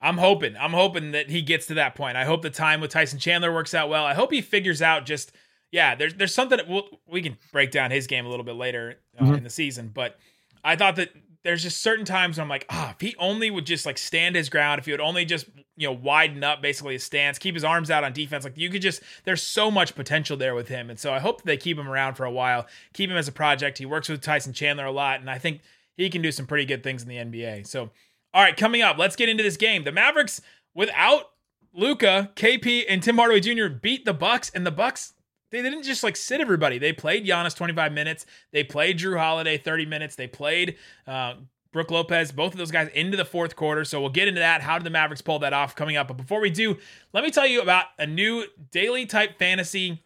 I'm 0.00 0.18
hoping 0.18 0.56
I'm 0.56 0.72
hoping 0.72 1.12
that 1.12 1.28
he 1.30 1.42
gets 1.42 1.66
to 1.66 1.74
that 1.74 1.94
point. 1.94 2.16
I 2.16 2.24
hope 2.24 2.42
the 2.42 2.50
time 2.50 2.80
with 2.80 2.90
Tyson 2.90 3.18
Chandler 3.18 3.52
works 3.52 3.74
out 3.74 3.88
well. 3.88 4.04
I 4.04 4.14
hope 4.14 4.32
he 4.32 4.40
figures 4.40 4.80
out 4.80 5.04
just 5.04 5.32
yeah. 5.70 5.94
There's 5.94 6.14
there's 6.14 6.34
something 6.34 6.58
we'll, 6.68 6.88
we 7.06 7.22
can 7.22 7.36
break 7.52 7.70
down 7.70 7.90
his 7.90 8.06
game 8.06 8.26
a 8.26 8.28
little 8.28 8.44
bit 8.44 8.56
later 8.56 8.96
uh, 9.18 9.24
mm-hmm. 9.24 9.34
in 9.34 9.44
the 9.44 9.50
season, 9.50 9.90
but. 9.92 10.18
I 10.64 10.74
thought 10.74 10.96
that 10.96 11.10
there's 11.44 11.62
just 11.62 11.80
certain 11.80 12.04
times 12.04 12.36
when 12.36 12.42
I'm 12.42 12.48
like, 12.48 12.66
ah, 12.68 12.90
if 12.90 13.00
he 13.00 13.14
only 13.18 13.50
would 13.50 13.64
just 13.64 13.86
like 13.86 13.96
stand 13.96 14.34
his 14.34 14.48
ground, 14.48 14.80
if 14.80 14.86
he 14.86 14.92
would 14.92 15.00
only 15.00 15.24
just, 15.24 15.46
you 15.76 15.86
know, 15.88 15.92
widen 15.92 16.42
up 16.42 16.60
basically 16.60 16.94
his 16.94 17.04
stance, 17.04 17.38
keep 17.38 17.54
his 17.54 17.64
arms 17.64 17.90
out 17.90 18.04
on 18.04 18.12
defense, 18.12 18.44
like 18.44 18.58
you 18.58 18.68
could 18.68 18.82
just, 18.82 19.02
there's 19.24 19.42
so 19.42 19.70
much 19.70 19.94
potential 19.94 20.36
there 20.36 20.54
with 20.54 20.68
him. 20.68 20.90
And 20.90 20.98
so 20.98 21.12
I 21.12 21.20
hope 21.20 21.42
they 21.42 21.56
keep 21.56 21.78
him 21.78 21.88
around 21.88 22.14
for 22.14 22.24
a 22.24 22.30
while, 22.30 22.66
keep 22.92 23.08
him 23.08 23.16
as 23.16 23.28
a 23.28 23.32
project. 23.32 23.78
He 23.78 23.86
works 23.86 24.08
with 24.08 24.20
Tyson 24.20 24.52
Chandler 24.52 24.84
a 24.84 24.92
lot, 24.92 25.20
and 25.20 25.30
I 25.30 25.38
think 25.38 25.60
he 25.96 26.10
can 26.10 26.22
do 26.22 26.32
some 26.32 26.46
pretty 26.46 26.64
good 26.64 26.82
things 26.82 27.02
in 27.02 27.08
the 27.08 27.16
NBA. 27.16 27.66
So, 27.66 27.90
all 28.34 28.42
right, 28.42 28.56
coming 28.56 28.82
up, 28.82 28.98
let's 28.98 29.16
get 29.16 29.28
into 29.28 29.42
this 29.42 29.56
game. 29.56 29.84
The 29.84 29.92
Mavericks, 29.92 30.40
without 30.74 31.30
Luka, 31.72 32.30
KP, 32.34 32.84
and 32.88 33.02
Tim 33.02 33.16
Hardaway 33.16 33.40
Jr. 33.40 33.68
beat 33.68 34.04
the 34.04 34.12
Bucks, 34.12 34.50
and 34.54 34.66
the 34.66 34.70
Bucks 34.70 35.14
they 35.50 35.62
didn't 35.62 35.82
just 35.82 36.02
like 36.02 36.16
sit 36.16 36.40
everybody. 36.40 36.78
They 36.78 36.92
played 36.92 37.26
Giannis 37.26 37.56
25 37.56 37.92
minutes. 37.92 38.26
They 38.52 38.64
played 38.64 38.98
Jrue 38.98 39.18
Holiday 39.18 39.58
30 39.58 39.86
minutes. 39.86 40.14
They 40.16 40.26
played 40.26 40.76
uh, 41.06 41.34
Brook 41.72 41.90
Lopez, 41.90 42.32
both 42.32 42.52
of 42.52 42.58
those 42.58 42.70
guys 42.70 42.88
into 42.94 43.16
the 43.16 43.24
fourth 43.24 43.56
quarter. 43.56 43.84
So 43.84 44.00
we'll 44.00 44.10
get 44.10 44.28
into 44.28 44.40
that. 44.40 44.62
How 44.62 44.78
did 44.78 44.84
the 44.84 44.90
Mavericks 44.90 45.22
pull 45.22 45.38
that 45.40 45.52
off 45.52 45.74
coming 45.74 45.96
up? 45.96 46.08
But 46.08 46.16
before 46.16 46.40
we 46.40 46.50
do, 46.50 46.76
let 47.12 47.24
me 47.24 47.30
tell 47.30 47.46
you 47.46 47.60
about 47.60 47.86
a 47.98 48.06
new 48.06 48.44
daily 48.70 49.06
type 49.06 49.38
fantasy 49.38 50.02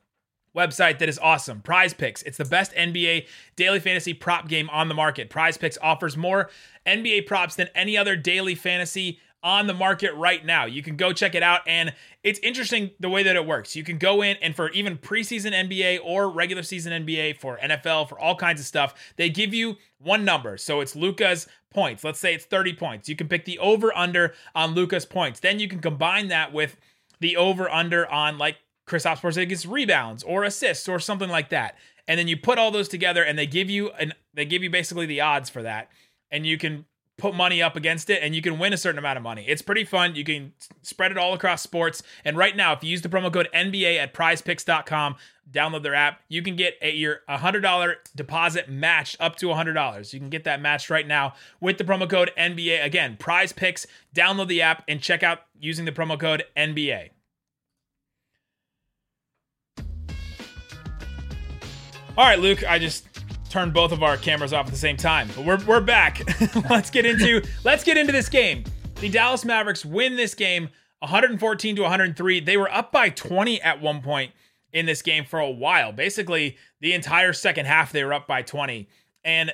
website 0.56 0.98
that 0.98 1.08
is 1.08 1.18
awesome. 1.18 1.60
Prize 1.60 1.94
Picks. 1.94 2.22
It's 2.22 2.38
the 2.38 2.44
best 2.44 2.72
NBA 2.74 3.26
daily 3.56 3.80
fantasy 3.80 4.12
prop 4.12 4.48
game 4.48 4.68
on 4.70 4.88
the 4.88 4.94
market. 4.94 5.30
Prize 5.30 5.56
Picks 5.56 5.78
offers 5.80 6.16
more 6.16 6.50
NBA 6.86 7.26
props 7.26 7.54
than 7.54 7.68
any 7.74 7.96
other 7.96 8.16
daily 8.16 8.54
fantasy 8.54 9.18
on 9.42 9.66
the 9.66 9.74
market 9.74 10.14
right 10.14 10.44
now. 10.44 10.66
You 10.66 10.82
can 10.82 10.96
go 10.96 11.12
check 11.12 11.34
it 11.34 11.42
out. 11.42 11.62
And 11.66 11.92
it's 12.22 12.38
interesting 12.40 12.92
the 13.00 13.08
way 13.08 13.22
that 13.24 13.34
it 13.34 13.44
works. 13.44 13.74
You 13.74 13.82
can 13.82 13.98
go 13.98 14.22
in 14.22 14.36
and 14.40 14.54
for 14.54 14.70
even 14.70 14.96
preseason 14.96 15.52
NBA 15.52 15.98
or 16.04 16.30
regular 16.30 16.62
season 16.62 17.04
NBA, 17.04 17.38
for 17.38 17.58
NFL, 17.58 18.08
for 18.08 18.18
all 18.18 18.36
kinds 18.36 18.60
of 18.60 18.66
stuff, 18.66 18.94
they 19.16 19.28
give 19.28 19.52
you 19.52 19.76
one 19.98 20.24
number. 20.24 20.56
So 20.56 20.80
it's 20.80 20.94
Luka's 20.94 21.48
points. 21.70 22.04
Let's 22.04 22.20
say 22.20 22.34
it's 22.34 22.44
30 22.44 22.74
points. 22.74 23.08
You 23.08 23.16
can 23.16 23.28
pick 23.28 23.44
the 23.44 23.58
over 23.58 23.96
under 23.96 24.34
on 24.54 24.74
Luka's 24.74 25.04
points. 25.04 25.40
Then 25.40 25.58
you 25.58 25.68
can 25.68 25.80
combine 25.80 26.28
that 26.28 26.52
with 26.52 26.76
the 27.20 27.36
over 27.36 27.68
under 27.70 28.08
on 28.10 28.38
like 28.38 28.56
Kristaps 28.86 29.20
Porzingis 29.20 29.70
rebounds 29.70 30.22
or 30.22 30.44
assists 30.44 30.88
or 30.88 30.98
something 30.98 31.30
like 31.30 31.50
that. 31.50 31.76
And 32.08 32.18
then 32.18 32.28
you 32.28 32.36
put 32.36 32.58
all 32.58 32.70
those 32.70 32.88
together 32.88 33.22
and 33.22 33.38
they 33.38 33.46
give 33.46 33.70
you 33.70 33.90
and 33.90 34.14
they 34.34 34.44
give 34.44 34.62
you 34.62 34.70
basically 34.70 35.06
the 35.06 35.20
odds 35.20 35.50
for 35.50 35.62
that. 35.62 35.88
And 36.30 36.46
you 36.46 36.58
can 36.58 36.84
put 37.22 37.36
money 37.36 37.62
up 37.62 37.76
against 37.76 38.10
it 38.10 38.20
and 38.20 38.34
you 38.34 38.42
can 38.42 38.58
win 38.58 38.72
a 38.72 38.76
certain 38.76 38.98
amount 38.98 39.16
of 39.16 39.22
money. 39.22 39.44
It's 39.46 39.62
pretty 39.62 39.84
fun. 39.84 40.16
You 40.16 40.24
can 40.24 40.52
spread 40.82 41.12
it 41.12 41.16
all 41.16 41.34
across 41.34 41.62
sports. 41.62 42.02
And 42.24 42.36
right 42.36 42.56
now, 42.56 42.72
if 42.72 42.82
you 42.82 42.90
use 42.90 43.00
the 43.00 43.08
promo 43.08 43.32
code 43.32 43.48
NBA 43.54 43.96
at 43.96 44.12
prizepicks.com, 44.12 45.14
download 45.48 45.84
their 45.84 45.94
app, 45.94 46.20
you 46.28 46.42
can 46.42 46.56
get 46.56 46.74
a, 46.82 46.90
your 46.90 47.20
$100 47.30 47.94
deposit 48.16 48.68
matched 48.68 49.18
up 49.20 49.36
to 49.36 49.46
$100. 49.46 50.12
You 50.12 50.18
can 50.18 50.30
get 50.30 50.42
that 50.42 50.60
matched 50.60 50.90
right 50.90 51.06
now 51.06 51.34
with 51.60 51.78
the 51.78 51.84
promo 51.84 52.10
code 52.10 52.32
NBA. 52.36 52.84
Again, 52.84 53.16
prize 53.16 53.52
picks, 53.52 53.86
download 54.12 54.48
the 54.48 54.60
app 54.60 54.82
and 54.88 55.00
check 55.00 55.22
out 55.22 55.42
using 55.60 55.84
the 55.84 55.92
promo 55.92 56.18
code 56.18 56.42
NBA. 56.56 57.10
All 62.18 62.24
right, 62.24 62.40
Luke, 62.40 62.68
I 62.68 62.80
just 62.80 63.11
turn 63.52 63.70
both 63.70 63.92
of 63.92 64.02
our 64.02 64.16
cameras 64.16 64.54
off 64.54 64.66
at 64.66 64.72
the 64.72 64.78
same 64.78 64.96
time. 64.96 65.28
But 65.36 65.44
we're 65.44 65.64
we're 65.66 65.80
back. 65.80 66.22
let's 66.70 66.90
get 66.90 67.04
into 67.04 67.46
let's 67.64 67.84
get 67.84 67.98
into 67.98 68.12
this 68.12 68.28
game. 68.28 68.64
The 69.00 69.10
Dallas 69.10 69.44
Mavericks 69.44 69.84
win 69.84 70.16
this 70.16 70.34
game 70.34 70.70
114 71.00 71.76
to 71.76 71.82
103. 71.82 72.40
They 72.40 72.56
were 72.56 72.72
up 72.72 72.92
by 72.92 73.10
20 73.10 73.60
at 73.60 73.80
one 73.80 74.00
point 74.00 74.32
in 74.72 74.86
this 74.86 75.02
game 75.02 75.24
for 75.24 75.38
a 75.38 75.50
while. 75.50 75.92
Basically, 75.92 76.56
the 76.80 76.94
entire 76.94 77.32
second 77.32 77.66
half 77.66 77.92
they 77.92 78.04
were 78.04 78.14
up 78.14 78.26
by 78.26 78.42
20. 78.42 78.88
And 79.24 79.52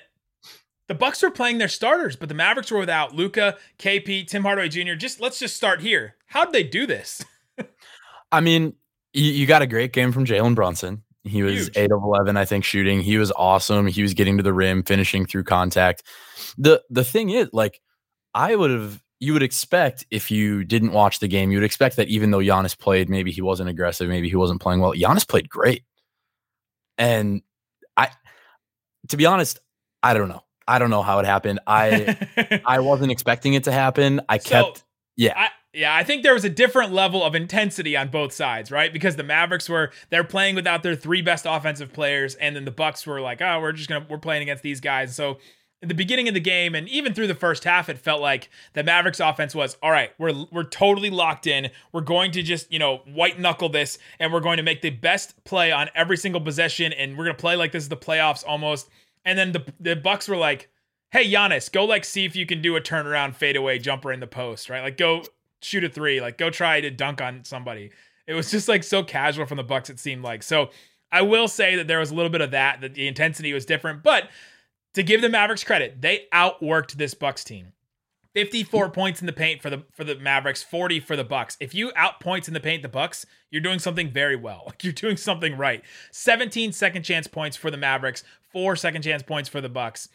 the 0.86 0.94
Bucks 0.94 1.20
were 1.20 1.30
playing 1.30 1.58
their 1.58 1.68
starters, 1.68 2.14
but 2.14 2.28
the 2.28 2.34
Mavericks 2.34 2.70
were 2.70 2.78
without 2.78 3.14
Luka, 3.14 3.56
KP, 3.78 4.26
Tim 4.26 4.42
Hardaway 4.42 4.68
Jr. 4.68 4.94
Just 4.94 5.20
let's 5.20 5.38
just 5.38 5.56
start 5.56 5.80
here. 5.80 6.14
How 6.26 6.44
did 6.44 6.54
they 6.54 6.62
do 6.62 6.86
this? 6.86 7.24
I 8.32 8.40
mean, 8.40 8.74
you, 9.12 9.32
you 9.32 9.46
got 9.46 9.62
a 9.62 9.66
great 9.66 9.92
game 9.92 10.12
from 10.12 10.24
Jalen 10.24 10.54
Brunson. 10.54 11.02
He 11.28 11.42
was 11.42 11.66
Huge. 11.66 11.76
eight 11.76 11.92
of 11.92 12.02
eleven, 12.02 12.36
I 12.36 12.44
think, 12.44 12.64
shooting. 12.64 13.00
He 13.00 13.18
was 13.18 13.32
awesome. 13.36 13.86
He 13.86 14.02
was 14.02 14.14
getting 14.14 14.36
to 14.38 14.42
the 14.42 14.52
rim, 14.52 14.82
finishing 14.82 15.26
through 15.26 15.44
contact. 15.44 16.02
the 16.56 16.82
The 16.90 17.04
thing 17.04 17.30
is, 17.30 17.48
like, 17.52 17.80
I 18.34 18.56
would 18.56 18.70
have. 18.70 19.02
You 19.20 19.32
would 19.32 19.42
expect 19.42 20.06
if 20.12 20.30
you 20.30 20.62
didn't 20.62 20.92
watch 20.92 21.18
the 21.18 21.26
game, 21.26 21.50
you 21.50 21.58
would 21.58 21.64
expect 21.64 21.96
that 21.96 22.06
even 22.06 22.30
though 22.30 22.38
Giannis 22.38 22.78
played, 22.78 23.08
maybe 23.08 23.32
he 23.32 23.42
wasn't 23.42 23.68
aggressive, 23.68 24.08
maybe 24.08 24.28
he 24.28 24.36
wasn't 24.36 24.60
playing 24.60 24.80
well. 24.80 24.92
Giannis 24.92 25.26
played 25.26 25.48
great, 25.48 25.82
and 26.96 27.42
I, 27.96 28.10
to 29.08 29.16
be 29.16 29.26
honest, 29.26 29.58
I 30.04 30.14
don't 30.14 30.28
know. 30.28 30.44
I 30.68 30.78
don't 30.78 30.90
know 30.90 31.02
how 31.02 31.18
it 31.18 31.26
happened. 31.26 31.58
I 31.66 32.62
I 32.66 32.78
wasn't 32.80 33.10
expecting 33.10 33.54
it 33.54 33.64
to 33.64 33.72
happen. 33.72 34.20
I 34.28 34.38
so, 34.38 34.48
kept 34.48 34.84
yeah. 35.16 35.32
I, 35.36 35.48
yeah, 35.78 35.94
I 35.94 36.02
think 36.02 36.24
there 36.24 36.34
was 36.34 36.44
a 36.44 36.50
different 36.50 36.92
level 36.92 37.24
of 37.24 37.36
intensity 37.36 37.96
on 37.96 38.08
both 38.08 38.32
sides, 38.32 38.72
right? 38.72 38.92
Because 38.92 39.14
the 39.14 39.22
Mavericks 39.22 39.68
were 39.68 39.92
they're 40.10 40.24
playing 40.24 40.56
without 40.56 40.82
their 40.82 40.96
three 40.96 41.22
best 41.22 41.46
offensive 41.48 41.92
players, 41.92 42.34
and 42.34 42.56
then 42.56 42.64
the 42.64 42.72
Bucks 42.72 43.06
were 43.06 43.20
like, 43.20 43.40
oh, 43.40 43.60
we're 43.60 43.70
just 43.70 43.88
gonna 43.88 44.04
we're 44.10 44.18
playing 44.18 44.42
against 44.42 44.64
these 44.64 44.80
guys. 44.80 45.14
So 45.14 45.38
in 45.80 45.86
the 45.86 45.94
beginning 45.94 46.26
of 46.26 46.34
the 46.34 46.40
game 46.40 46.74
and 46.74 46.88
even 46.88 47.14
through 47.14 47.28
the 47.28 47.34
first 47.36 47.62
half, 47.62 47.88
it 47.88 47.96
felt 47.96 48.20
like 48.20 48.50
the 48.72 48.82
Mavericks 48.82 49.20
offense 49.20 49.54
was 49.54 49.76
all 49.80 49.92
right. 49.92 50.10
We're 50.18 50.46
we're 50.50 50.64
totally 50.64 51.10
locked 51.10 51.46
in. 51.46 51.70
We're 51.92 52.00
going 52.00 52.32
to 52.32 52.42
just 52.42 52.72
you 52.72 52.80
know 52.80 53.02
white 53.06 53.38
knuckle 53.38 53.68
this, 53.68 53.98
and 54.18 54.32
we're 54.32 54.40
going 54.40 54.56
to 54.56 54.64
make 54.64 54.82
the 54.82 54.90
best 54.90 55.44
play 55.44 55.70
on 55.70 55.90
every 55.94 56.16
single 56.16 56.40
possession, 56.40 56.92
and 56.92 57.16
we're 57.16 57.26
gonna 57.26 57.38
play 57.38 57.54
like 57.54 57.70
this 57.70 57.84
is 57.84 57.88
the 57.88 57.96
playoffs 57.96 58.42
almost. 58.44 58.88
And 59.24 59.38
then 59.38 59.52
the 59.52 59.64
the 59.78 59.94
Bucks 59.94 60.26
were 60.26 60.36
like, 60.36 60.70
hey 61.12 61.30
Giannis, 61.30 61.70
go 61.70 61.84
like 61.84 62.04
see 62.04 62.24
if 62.24 62.34
you 62.34 62.46
can 62.46 62.60
do 62.60 62.74
a 62.74 62.80
turnaround 62.80 63.36
fadeaway 63.36 63.78
jumper 63.78 64.12
in 64.12 64.18
the 64.18 64.26
post, 64.26 64.68
right? 64.68 64.82
Like 64.82 64.96
go 64.96 65.22
shoot 65.62 65.84
a 65.84 65.88
three, 65.88 66.20
like 66.20 66.38
go 66.38 66.50
try 66.50 66.80
to 66.80 66.90
dunk 66.90 67.20
on 67.20 67.44
somebody. 67.44 67.90
It 68.26 68.34
was 68.34 68.50
just 68.50 68.68
like 68.68 68.84
so 68.84 69.02
casual 69.02 69.46
from 69.46 69.56
the 69.56 69.64
Bucks. 69.64 69.90
It 69.90 69.98
seemed 69.98 70.22
like 70.22 70.42
so. 70.42 70.70
I 71.10 71.22
will 71.22 71.48
say 71.48 71.76
that 71.76 71.86
there 71.86 72.00
was 72.00 72.10
a 72.10 72.14
little 72.14 72.30
bit 72.30 72.42
of 72.42 72.50
that. 72.50 72.80
That 72.80 72.94
the 72.94 73.08
intensity 73.08 73.52
was 73.52 73.64
different, 73.64 74.02
but 74.02 74.28
to 74.94 75.02
give 75.02 75.22
the 75.22 75.28
Mavericks 75.28 75.64
credit, 75.64 76.00
they 76.00 76.26
outworked 76.32 76.92
this 76.92 77.14
Bucks 77.14 77.44
team. 77.44 77.72
54 78.34 78.90
points 78.92 79.20
in 79.20 79.26
the 79.26 79.32
paint 79.32 79.62
for 79.62 79.70
the 79.70 79.84
for 79.92 80.04
the 80.04 80.16
Mavericks, 80.16 80.62
40 80.62 81.00
for 81.00 81.16
the 81.16 81.24
Bucks. 81.24 81.56
If 81.60 81.74
you 81.74 81.92
out 81.96 82.20
points 82.20 82.48
in 82.48 82.54
the 82.54 82.60
paint 82.60 82.82
the 82.82 82.88
Bucks, 82.88 83.24
you're 83.50 83.62
doing 83.62 83.78
something 83.78 84.10
very 84.10 84.36
well. 84.36 84.64
Like 84.66 84.84
you're 84.84 84.92
doing 84.92 85.16
something 85.16 85.56
right. 85.56 85.82
17 86.12 86.72
second 86.72 87.02
chance 87.02 87.26
points 87.26 87.56
for 87.56 87.70
the 87.70 87.76
Mavericks, 87.76 88.24
4 88.52 88.76
second 88.76 89.02
chance 89.02 89.22
points 89.22 89.48
for 89.48 89.60
the 89.60 89.68
Bucks. 89.68 90.08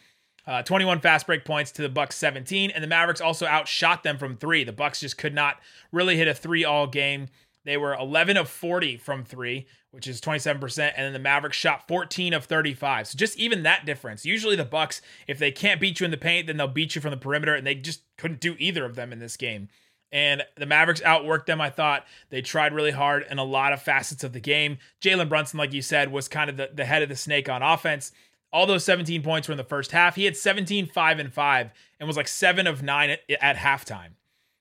Uh, 0.46 0.62
21 0.62 1.00
fast 1.00 1.26
break 1.26 1.44
points 1.44 1.72
to 1.72 1.82
the 1.82 1.88
Bucks 1.88 2.16
17, 2.16 2.70
and 2.70 2.84
the 2.84 2.88
Mavericks 2.88 3.20
also 3.20 3.46
outshot 3.46 4.02
them 4.02 4.18
from 4.18 4.36
three. 4.36 4.62
The 4.62 4.72
Bucks 4.72 5.00
just 5.00 5.16
could 5.16 5.34
not 5.34 5.56
really 5.90 6.16
hit 6.16 6.28
a 6.28 6.34
three 6.34 6.64
all 6.64 6.86
game. 6.86 7.28
They 7.64 7.78
were 7.78 7.94
11 7.94 8.36
of 8.36 8.48
40 8.48 8.98
from 8.98 9.24
three, 9.24 9.66
which 9.90 10.06
is 10.06 10.20
27%, 10.20 10.92
and 10.96 11.06
then 11.06 11.12
the 11.14 11.18
Mavericks 11.18 11.56
shot 11.56 11.88
14 11.88 12.34
of 12.34 12.44
35. 12.44 13.08
So 13.08 13.16
just 13.16 13.38
even 13.38 13.62
that 13.62 13.86
difference. 13.86 14.26
Usually 14.26 14.54
the 14.54 14.64
Bucks, 14.64 15.00
if 15.26 15.38
they 15.38 15.50
can't 15.50 15.80
beat 15.80 16.00
you 16.00 16.04
in 16.04 16.10
the 16.10 16.18
paint, 16.18 16.46
then 16.46 16.58
they'll 16.58 16.68
beat 16.68 16.94
you 16.94 17.00
from 17.00 17.12
the 17.12 17.16
perimeter, 17.16 17.54
and 17.54 17.66
they 17.66 17.74
just 17.74 18.02
couldn't 18.18 18.40
do 18.40 18.54
either 18.58 18.84
of 18.84 18.96
them 18.96 19.12
in 19.12 19.18
this 19.20 19.38
game. 19.38 19.68
And 20.12 20.42
the 20.56 20.66
Mavericks 20.66 21.00
outworked 21.00 21.46
them, 21.46 21.60
I 21.60 21.70
thought. 21.70 22.06
They 22.30 22.42
tried 22.42 22.72
really 22.74 22.92
hard 22.92 23.26
in 23.28 23.38
a 23.38 23.44
lot 23.44 23.72
of 23.72 23.82
facets 23.82 24.22
of 24.22 24.32
the 24.32 24.40
game. 24.40 24.78
Jalen 25.00 25.28
Brunson, 25.28 25.58
like 25.58 25.72
you 25.72 25.82
said, 25.82 26.12
was 26.12 26.28
kind 26.28 26.50
of 26.50 26.56
the, 26.56 26.70
the 26.72 26.84
head 26.84 27.02
of 27.02 27.08
the 27.08 27.16
snake 27.16 27.48
on 27.48 27.62
offense. 27.62 28.12
All 28.54 28.66
those 28.66 28.84
17 28.84 29.22
points 29.22 29.48
were 29.48 29.52
in 29.52 29.58
the 29.58 29.64
first 29.64 29.90
half. 29.90 30.14
He 30.14 30.24
had 30.24 30.36
17, 30.36 30.86
5, 30.86 31.18
and 31.18 31.32
5, 31.32 31.70
and 31.98 32.06
was 32.06 32.16
like 32.16 32.28
7 32.28 32.68
of 32.68 32.84
9 32.84 33.10
at, 33.10 33.20
at 33.40 33.56
halftime. 33.56 34.10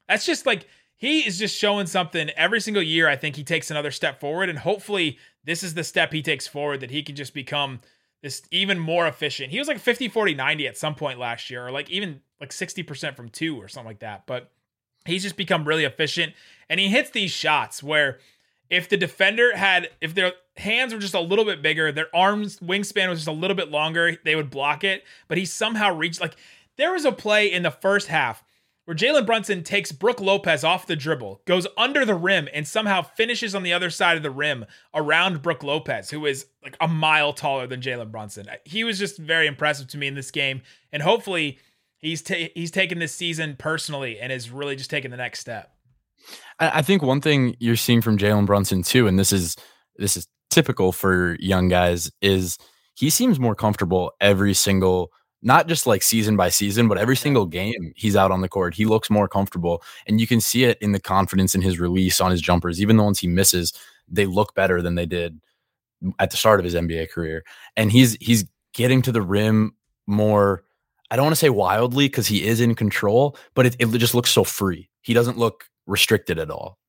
That's 0.10 0.26
just 0.26 0.48
like 0.48 0.68
he 0.98 1.20
is 1.20 1.38
just 1.38 1.56
showing 1.56 1.86
something 1.86 2.32
every 2.32 2.60
single 2.60 2.82
year. 2.82 3.08
I 3.08 3.16
think 3.16 3.36
he 3.36 3.44
takes 3.44 3.70
another 3.70 3.92
step 3.92 4.20
forward, 4.20 4.50
and 4.50 4.58
hopefully, 4.58 5.20
this 5.44 5.62
is 5.62 5.76
the 5.76 5.84
step 5.84 6.12
he 6.12 6.24
takes 6.24 6.48
forward 6.48 6.80
that 6.80 6.90
he 6.90 7.04
can 7.04 7.16
just 7.16 7.36
become 7.36 7.82
this 8.24 8.42
even 8.50 8.80
more 8.80 9.06
efficient. 9.06 9.52
He 9.52 9.60
was 9.60 9.68
like 9.68 9.78
50, 9.78 10.08
40, 10.08 10.34
90 10.34 10.68
at 10.68 10.78
some 10.78 10.96
point 10.96 11.20
last 11.20 11.52
year, 11.52 11.68
or 11.68 11.72
like 11.72 11.90
even 11.92 12.22
like 12.42 12.50
60% 12.50 13.16
from 13.16 13.30
two 13.30 13.62
or 13.62 13.68
something 13.68 13.90
like 13.90 14.00
that. 14.00 14.26
But 14.26 14.50
he's 15.06 15.22
just 15.22 15.38
become 15.38 15.66
really 15.68 15.84
efficient, 15.84 16.34
and 16.68 16.80
he 16.80 16.88
hits 16.88 17.12
these 17.12 17.32
shots 17.32 17.84
where 17.84 18.18
if 18.70 18.90
the 18.90 18.98
defender 18.98 19.56
had 19.56 19.90
if 20.02 20.16
their 20.16 20.32
hands 20.58 20.94
were 20.94 21.00
just 21.00 21.14
a 21.14 21.20
little 21.20 21.46
bit 21.46 21.62
bigger, 21.62 21.92
their 21.92 22.16
arms 22.16 22.60
wingspan 22.60 23.10
was 23.10 23.20
just 23.20 23.28
a 23.28 23.32
little 23.32 23.56
bit 23.56 23.72
longer, 23.72 24.18
they 24.24 24.36
would 24.36 24.50
block 24.50 24.84
it. 24.84 25.04
But 25.28 25.38
he 25.38 25.46
somehow 25.46 25.96
reached 25.96 26.22
like 26.22 26.36
there 26.78 26.94
was 26.94 27.06
a 27.06 27.12
play 27.12 27.52
in 27.52 27.64
the 27.64 27.72
first 27.72 28.08
half 28.08 28.44
where 28.86 28.98
Jalen 28.98 29.26
Brunson 29.26 29.64
takes 29.64 29.92
Brook 29.92 30.20
Lopez 30.20 30.64
off 30.64 30.88
the 30.88 30.96
dribble, 30.96 31.42
goes 31.46 31.66
under 31.78 32.06
the 32.06 32.16
rim, 32.16 32.50
and 32.54 32.68
somehow 32.68 33.02
finishes 33.02 33.56
on 33.56 33.64
the 33.64 33.72
other 33.72 33.90
side 33.90 34.18
of 34.18 34.24
the 34.24 34.32
rim 34.32 34.66
around 34.94 35.42
Brook 35.42 35.64
Lopez, 35.64 36.10
who 36.10 36.26
is 36.26 36.48
like 36.62 36.76
a 36.82 36.88
mile 36.88 37.32
taller 37.32 37.66
than 37.66 37.82
Jalen 37.82 38.12
Brunson. 38.12 38.48
He 38.66 38.84
was 38.84 39.00
just 39.00 39.18
very 39.18 39.48
impressive 39.48 39.88
to 39.90 39.98
me 39.98 40.08
in 40.08 40.16
this 40.16 40.32
game, 40.32 40.62
and 40.92 41.02
hopefully 41.02 41.60
he's 41.98 42.22
ta- 42.22 42.50
he's 42.54 42.72
taken 42.72 43.00
this 43.00 43.16
season 43.16 43.56
personally 43.58 44.20
and 44.20 44.32
is 44.32 44.52
really 44.52 44.76
just 44.76 44.90
taking 44.90 45.12
the 45.12 45.18
next 45.18 45.40
step. 45.40 45.70
I 46.60 46.82
think 46.82 47.02
one 47.02 47.22
thing 47.22 47.56
you're 47.60 47.76
seeing 47.76 48.02
from 48.02 48.18
Jalen 48.18 48.46
Brunson 48.46 48.84
too, 48.84 49.08
and 49.08 49.18
this 49.18 49.32
is 49.32 49.56
this 49.98 50.18
is 50.18 50.28
typical 50.54 50.92
for 50.92 51.36
young 51.40 51.68
guys, 51.68 52.12
is 52.22 52.58
he 52.96 53.10
seems 53.10 53.40
more 53.40 53.56
comfortable 53.56 54.12
every 54.22 54.54
single 54.54 55.12
not 55.44 55.68
just 55.68 55.86
like 55.86 56.02
season 56.02 56.38
by 56.38 56.50
season, 56.50 56.88
but 56.88 56.98
every 56.98 57.18
single 57.18 57.46
game 57.46 57.92
he's 57.96 58.16
out 58.16 58.32
on 58.32 58.42
the 58.42 58.48
court, 58.48 58.74
he 58.74 58.86
looks 58.86 59.10
more 59.10 59.28
comfortable. 59.28 59.84
And 60.08 60.20
you 60.20 60.26
can 60.26 60.40
see 60.40 60.64
it 60.64 60.78
in 60.82 60.94
the 60.94 61.02
confidence 61.02 61.54
in 61.54 61.62
his 61.62 61.80
release 61.80 62.22
on 62.22 62.32
his 62.32 62.42
jumpers. 62.42 62.82
Even 62.82 62.98
the 62.98 63.04
ones 63.04 63.20
he 63.20 63.28
misses, 63.28 63.74
they 64.08 64.26
look 64.26 64.56
better 64.56 64.82
than 64.82 64.96
they 64.96 65.06
did 65.06 65.40
at 66.20 66.32
the 66.32 66.38
start 66.38 66.60
of 66.60 66.64
his 66.64 66.76
NBA 66.76 67.12
career. 67.12 67.44
And 67.76 67.92
he's 67.92 68.16
he's 68.22 68.46
getting 68.74 69.02
to 69.04 69.12
the 69.12 69.22
rim 69.22 69.76
more. 70.08 70.64
I 71.12 71.16
don't 71.16 71.26
want 71.26 71.36
to 71.36 71.40
say 71.40 71.50
wildly 71.50 72.08
because 72.08 72.28
he 72.28 72.48
is 72.48 72.62
in 72.62 72.74
control, 72.74 73.38
but 73.54 73.66
it, 73.66 73.76
it 73.80 73.88
just 73.98 74.16
looks 74.16 74.32
so 74.32 74.44
free. 74.44 74.90
He 75.02 75.14
doesn't 75.14 75.38
look 75.38 75.66
restricted 75.86 76.40
at 76.40 76.50
all. 76.50 76.80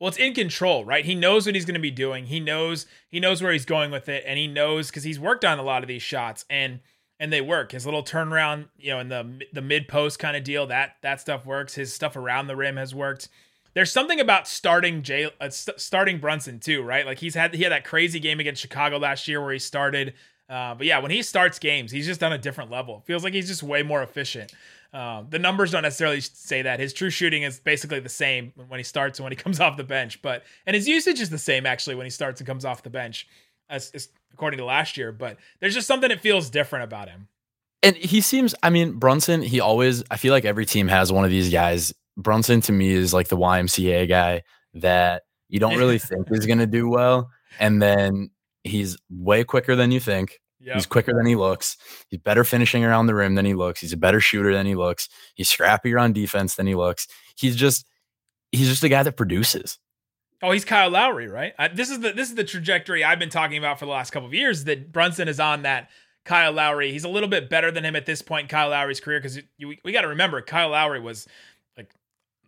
Well, 0.00 0.08
it's 0.08 0.18
in 0.18 0.34
control, 0.34 0.84
right? 0.84 1.04
He 1.04 1.14
knows 1.14 1.46
what 1.46 1.54
he's 1.54 1.64
going 1.64 1.74
to 1.74 1.80
be 1.80 1.90
doing. 1.90 2.26
He 2.26 2.40
knows 2.40 2.86
he 3.08 3.20
knows 3.20 3.42
where 3.42 3.52
he's 3.52 3.64
going 3.64 3.90
with 3.90 4.08
it, 4.08 4.24
and 4.26 4.38
he 4.38 4.46
knows 4.46 4.88
because 4.88 5.04
he's 5.04 5.20
worked 5.20 5.44
on 5.44 5.58
a 5.58 5.62
lot 5.62 5.82
of 5.82 5.88
these 5.88 6.02
shots 6.02 6.44
and 6.50 6.80
and 7.20 7.32
they 7.32 7.40
work. 7.40 7.72
His 7.72 7.86
little 7.86 8.02
turnaround, 8.02 8.68
you 8.76 8.90
know, 8.90 9.00
in 9.00 9.08
the 9.08 9.40
the 9.52 9.62
mid 9.62 9.88
post 9.88 10.18
kind 10.18 10.36
of 10.36 10.44
deal 10.44 10.66
that 10.66 10.96
that 11.02 11.20
stuff 11.20 11.46
works. 11.46 11.74
His 11.74 11.92
stuff 11.92 12.16
around 12.16 12.48
the 12.48 12.56
rim 12.56 12.76
has 12.76 12.94
worked. 12.94 13.28
There's 13.74 13.90
something 13.90 14.20
about 14.20 14.46
starting 14.46 15.02
Jay, 15.02 15.30
uh, 15.40 15.50
st- 15.50 15.80
starting 15.80 16.18
Brunson 16.18 16.60
too, 16.60 16.82
right? 16.82 17.06
Like 17.06 17.18
he's 17.18 17.34
had 17.34 17.54
he 17.54 17.62
had 17.62 17.72
that 17.72 17.84
crazy 17.84 18.20
game 18.20 18.40
against 18.40 18.62
Chicago 18.62 18.98
last 18.98 19.28
year 19.28 19.40
where 19.40 19.52
he 19.52 19.58
started. 19.58 20.14
Uh, 20.48 20.74
but 20.74 20.86
yeah, 20.86 20.98
when 20.98 21.10
he 21.10 21.22
starts 21.22 21.58
games, 21.58 21.90
he's 21.90 22.06
just 22.06 22.22
on 22.22 22.32
a 22.32 22.38
different 22.38 22.70
level. 22.70 23.02
Feels 23.06 23.24
like 23.24 23.32
he's 23.32 23.48
just 23.48 23.62
way 23.62 23.82
more 23.82 24.02
efficient. 24.02 24.52
Uh, 24.94 25.24
the 25.28 25.40
numbers 25.40 25.72
don't 25.72 25.82
necessarily 25.82 26.20
say 26.20 26.62
that. 26.62 26.78
His 26.78 26.92
true 26.92 27.10
shooting 27.10 27.42
is 27.42 27.58
basically 27.58 27.98
the 27.98 28.08
same 28.08 28.52
when 28.68 28.78
he 28.78 28.84
starts 28.84 29.18
and 29.18 29.24
when 29.24 29.32
he 29.32 29.36
comes 29.42 29.60
off 29.60 29.76
the 29.76 29.84
bench. 29.84 30.22
But 30.22 30.44
and 30.66 30.74
his 30.74 30.88
usage 30.88 31.20
is 31.20 31.30
the 31.30 31.38
same 31.38 31.66
actually 31.66 31.96
when 31.96 32.06
he 32.06 32.10
starts 32.10 32.40
and 32.40 32.46
comes 32.46 32.64
off 32.64 32.82
the 32.82 32.90
bench, 32.90 33.28
as, 33.68 33.90
as 33.92 34.08
according 34.32 34.58
to 34.58 34.64
last 34.64 34.96
year. 34.96 35.10
But 35.10 35.38
there's 35.60 35.74
just 35.74 35.88
something 35.88 36.08
that 36.08 36.20
feels 36.20 36.48
different 36.48 36.84
about 36.84 37.08
him. 37.08 37.28
And 37.82 37.96
he 37.96 38.20
seems. 38.20 38.54
I 38.62 38.70
mean, 38.70 38.92
Brunson. 38.92 39.42
He 39.42 39.60
always. 39.60 40.04
I 40.10 40.16
feel 40.16 40.32
like 40.32 40.44
every 40.44 40.64
team 40.64 40.88
has 40.88 41.12
one 41.12 41.24
of 41.24 41.30
these 41.30 41.50
guys 41.50 41.92
Brunson 42.16 42.60
to 42.62 42.72
me 42.72 42.90
is 42.90 43.12
like 43.12 43.28
the 43.28 43.36
YMCA 43.36 44.08
guy 44.08 44.42
that 44.74 45.22
you 45.48 45.58
don't 45.58 45.76
really 45.76 45.98
think 46.00 46.28
is 46.30 46.46
going 46.46 46.58
to 46.58 46.66
do 46.66 46.88
well. 46.88 47.30
And 47.58 47.80
then 47.80 48.30
he's 48.62 48.96
way 49.10 49.44
quicker 49.44 49.76
than 49.76 49.90
you 49.90 50.00
think. 50.00 50.40
Yep. 50.64 50.74
He's 50.76 50.86
quicker 50.86 51.12
than 51.12 51.26
he 51.26 51.36
looks. 51.36 51.76
He's 52.08 52.20
better 52.20 52.42
finishing 52.42 52.84
around 52.84 53.06
the 53.06 53.14
rim 53.14 53.34
than 53.34 53.44
he 53.44 53.54
looks. 53.54 53.80
He's 53.80 53.92
a 53.92 53.98
better 53.98 54.20
shooter 54.20 54.52
than 54.52 54.64
he 54.66 54.74
looks. 54.74 55.08
He's 55.34 55.50
scrappier 55.50 56.00
on 56.00 56.12
defense 56.12 56.54
than 56.54 56.66
he 56.66 56.74
looks. 56.74 57.06
He's 57.36 57.54
just 57.54 57.86
he's 58.50 58.68
just 58.68 58.82
a 58.82 58.88
guy 58.88 59.02
that 59.02 59.16
produces. 59.16 59.78
Oh, 60.42 60.50
he's 60.52 60.64
Kyle 60.64 60.90
Lowry, 60.90 61.28
right? 61.28 61.52
This 61.74 61.90
is 61.90 62.00
the 62.00 62.12
this 62.12 62.28
is 62.28 62.34
the 62.34 62.44
trajectory 62.44 63.04
I've 63.04 63.18
been 63.18 63.30
talking 63.30 63.58
about 63.58 63.78
for 63.78 63.84
the 63.84 63.90
last 63.90 64.10
couple 64.10 64.26
of 64.26 64.34
years. 64.34 64.64
That 64.64 64.92
Brunson 64.92 65.28
is 65.28 65.40
on 65.40 65.62
that 65.62 65.90
Kyle 66.24 66.52
Lowry. 66.52 66.92
He's 66.92 67.04
a 67.04 67.08
little 67.08 67.28
bit 67.28 67.50
better 67.50 67.70
than 67.70 67.84
him 67.84 67.96
at 67.96 68.06
this 68.06 68.22
point 68.22 68.44
in 68.44 68.48
Kyle 68.48 68.70
Lowry's 68.70 69.00
career 69.00 69.20
because 69.20 69.38
we 69.58 69.92
got 69.92 70.02
to 70.02 70.08
remember 70.08 70.40
Kyle 70.40 70.70
Lowry 70.70 71.00
was 71.00 71.26
like 71.76 71.94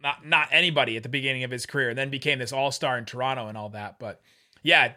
not 0.02 0.26
not 0.26 0.48
anybody 0.52 0.96
at 0.96 1.02
the 1.02 1.08
beginning 1.08 1.44
of 1.44 1.50
his 1.50 1.66
career, 1.66 1.90
and 1.90 1.98
then 1.98 2.10
became 2.10 2.38
this 2.38 2.52
all 2.52 2.70
star 2.72 2.96
in 2.96 3.04
Toronto 3.04 3.48
and 3.48 3.58
all 3.58 3.70
that. 3.70 3.98
But 3.98 4.20
yeah, 4.62 4.92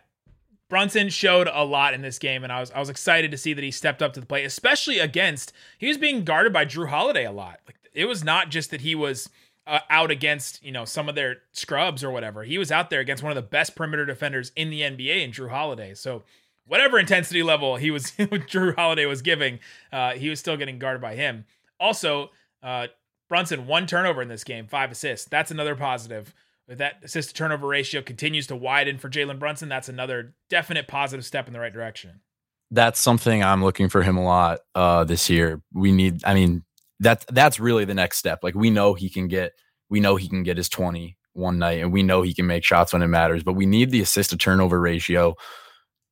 Brunson 0.70 1.10
showed 1.10 1.50
a 1.52 1.66
lot 1.66 1.94
in 1.94 2.02
this 2.02 2.20
game, 2.20 2.44
and 2.44 2.54
I 2.54 2.60
was 2.60 2.72
I 2.72 2.80
was 2.80 2.90
excited 2.90 3.32
to 3.32 3.38
see 3.38 3.54
that 3.54 3.64
he 3.64 3.72
stepped 3.72 4.02
up 4.02 4.14
to 4.14 4.20
the 4.20 4.26
plate, 4.26 4.46
especially 4.46 5.00
against 5.00 5.52
he 5.78 5.88
was 5.88 5.98
being 5.98 6.24
guarded 6.24 6.54
by 6.54 6.66
Jrue 6.66 6.90
Holiday 6.90 7.26
a 7.26 7.32
lot. 7.32 7.60
Like 7.66 7.78
it 7.94 8.06
was 8.06 8.24
not 8.24 8.50
just 8.50 8.72
that 8.72 8.82
he 8.82 8.96
was 8.96 9.30
uh, 9.66 9.80
out 9.90 10.12
against 10.12 10.64
you 10.64 10.72
know 10.72 10.86
some 10.86 11.10
of 11.10 11.16
their 11.16 11.38
scrubs 11.52 12.04
or 12.04 12.12
whatever. 12.12 12.44
He 12.44 12.58
was 12.58 12.72
out 12.72 12.90
there 12.90 13.00
against 13.00 13.24
one 13.24 13.32
of 13.32 13.36
the 13.36 13.42
best 13.42 13.76
perimeter 13.76 14.06
defenders 14.06 14.52
in 14.56 14.70
the 14.70 14.82
NBA 14.82 15.24
in 15.24 15.32
Jrue 15.32 15.50
Holiday. 15.50 15.96
So 15.96 16.24
whatever 16.66 17.00
intensity 17.00 17.42
level 17.42 17.76
he 17.76 17.92
was 17.92 18.12
Jrue 18.18 18.76
Holiday 18.76 19.06
was 19.06 19.22
giving, 19.22 19.60
uh, 19.92 20.12
he 20.12 20.30
was 20.30 20.40
still 20.40 20.56
getting 20.56 20.80
guarded 20.80 21.02
by 21.02 21.16
him. 21.16 21.46
Also, 21.80 22.30
uh, 22.62 22.88
Brunson, 23.28 23.68
one 23.68 23.88
turnover 23.88 24.22
in 24.22 24.28
this 24.28 24.44
game, 24.44 24.68
five 24.68 24.92
assists. 24.92 25.28
That's 25.28 25.52
another 25.52 25.76
positive. 25.76 26.34
If 26.69 26.77
that 26.77 26.99
assist 27.03 27.29
to 27.29 27.36
turnover 27.36 27.67
ratio 27.67 28.03
continues 28.03 28.45
to 28.47 28.55
widen 28.55 28.99
for 28.99 29.10
Jalen 29.10 29.39
Brunson, 29.39 29.69
that's 29.69 29.89
another 29.89 30.36
definite 30.51 30.88
positive 30.88 31.25
step 31.25 31.47
in 31.47 31.53
the 31.53 31.60
right 31.60 31.73
direction. 31.73 32.21
That's 32.69 32.99
something 32.99 33.43
I'm 33.43 33.63
looking 33.63 33.89
for 33.89 34.03
him 34.03 34.17
a 34.17 34.23
lot 34.23 34.60
uh, 34.75 35.03
this 35.03 35.32
year. 35.32 35.63
We 35.73 35.91
need, 35.91 36.23
I 36.23 36.36
mean, 36.36 36.63
that's 36.99 37.25
that's 37.29 37.60
really 37.60 37.86
the 37.86 37.95
next 37.95 38.19
step. 38.19 38.39
Like 38.43 38.53
we 38.53 38.69
know 38.69 38.93
he 38.93 39.10
can 39.10 39.27
get, 39.27 39.53
we 39.89 39.99
know 39.99 40.15
he 40.15 40.29
can 40.29 40.43
get 40.43 40.58
his 40.58 40.69
20 40.69 41.17
one 41.34 41.58
night, 41.58 41.79
and 41.79 41.91
we 41.91 42.03
know 42.03 42.21
he 42.21 42.36
can 42.36 42.45
make 42.45 42.63
shots 42.63 42.93
when 42.93 43.01
it 43.01 43.08
matters. 43.08 43.41
But 43.41 43.53
we 43.53 43.65
need 43.65 43.89
the 43.89 44.01
assist 44.01 44.29
to 44.29 44.38
turnover 44.38 44.79
ratio 44.79 45.36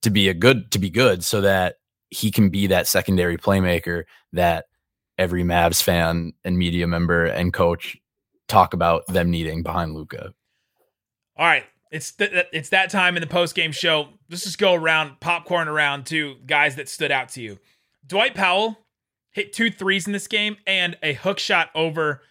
to 0.01 0.09
be 0.09 0.27
a 0.27 0.33
good 0.33 0.71
to 0.71 0.79
be 0.79 0.89
good, 0.89 1.23
so 1.23 1.41
that 1.41 1.75
he 2.09 2.31
can 2.31 2.49
be 2.49 2.67
that 2.67 2.87
secondary 2.87 3.37
playmaker 3.37 4.05
that 4.33 4.65
every 5.19 5.43
Mavs 5.43 5.83
fan 5.83 6.33
and 6.43 6.57
media 6.57 6.87
member 6.87 7.25
and 7.25 7.53
coach 7.53 7.97
talk 8.47 8.73
about 8.73 9.05
them 9.07 9.29
needing 9.29 9.61
behind 9.61 9.93
Luka. 9.93 10.33
All 11.38 11.45
right, 11.45 11.65
it's 11.91 12.12
th- 12.12 12.47
it's 12.52 12.69
that 12.69 12.89
time 12.89 13.15
in 13.15 13.21
the 13.21 13.28
post 13.28 13.56
game 13.56 13.71
show. 13.71 14.10
Let's 14.30 14.43
just 14.43 14.58
go 14.58 14.73
around 14.73 15.19
popcorn 15.19 15.67
around 15.67 16.06
to 16.08 16.36
guys 16.45 16.76
that 16.76 16.89
stood 16.89 17.12
out 17.12 17.30
to 17.30 17.41
you. 17.41 17.60
Dwight 18.06 18.34
Powell 18.34 18.78
hit 19.32 19.54
two 19.54 19.69
threes 19.69 20.08
in 20.08 20.13
this 20.13 20.28
game 20.28 20.58
and 20.65 20.97
a 21.04 21.13
hook 21.13 21.39
shot 21.39 21.69
over 21.76 22.21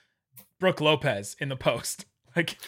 Brook 0.59 0.81
Lopez 0.81 1.37
in 1.41 1.49
the 1.49 1.57
post. 1.57 2.05
Like, 2.37 2.59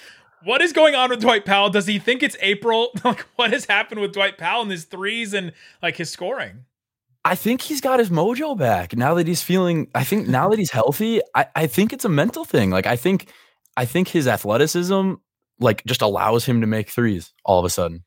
what 0.45 0.63
is 0.63 0.73
going 0.73 0.95
on 0.95 1.11
with 1.11 1.21
Dwight 1.21 1.45
Powell? 1.45 1.69
Does 1.69 1.87
he 1.87 1.99
think 1.99 2.23
it's 2.23 2.39
April? 2.41 2.89
Like, 3.05 3.27
what 3.37 3.53
has 3.53 3.67
happened 3.67 4.01
with 4.01 4.15
Dwight 4.15 4.39
Powell 4.39 4.63
and 4.63 4.71
his 4.71 4.85
threes 4.85 5.35
and 5.35 5.53
like 5.83 5.97
his 5.97 6.09
scoring? 6.09 6.65
I 7.23 7.35
think 7.35 7.61
he's 7.61 7.83
got 7.83 7.99
his 7.99 8.09
mojo 8.09 8.57
back 8.57 8.97
now 8.97 9.13
that 9.13 9.27
he's 9.27 9.43
feeling. 9.43 9.89
I 9.95 10.05
think 10.05 10.27
now 10.27 10.49
that 10.49 10.59
he's 10.59 10.71
healthy, 10.71 11.21
I, 11.35 11.49
I 11.55 11.67
think 11.67 11.93
it's 11.93 12.07
a 12.07 12.09
mental 12.09 12.47
thing. 12.47 12.71
Like 12.71 12.87
I 12.87 12.97
think, 12.97 13.31
I 13.77 13.85
think 13.85 14.09
his 14.09 14.27
athleticism 14.27 15.17
like 15.61 15.85
just 15.85 16.03
allows 16.03 16.45
him 16.45 16.61
to 16.61 16.67
make 16.67 16.91
threes 16.91 17.33
all 17.45 17.59
of 17.59 17.65
a 17.65 17.71
sudden. 17.71 18.05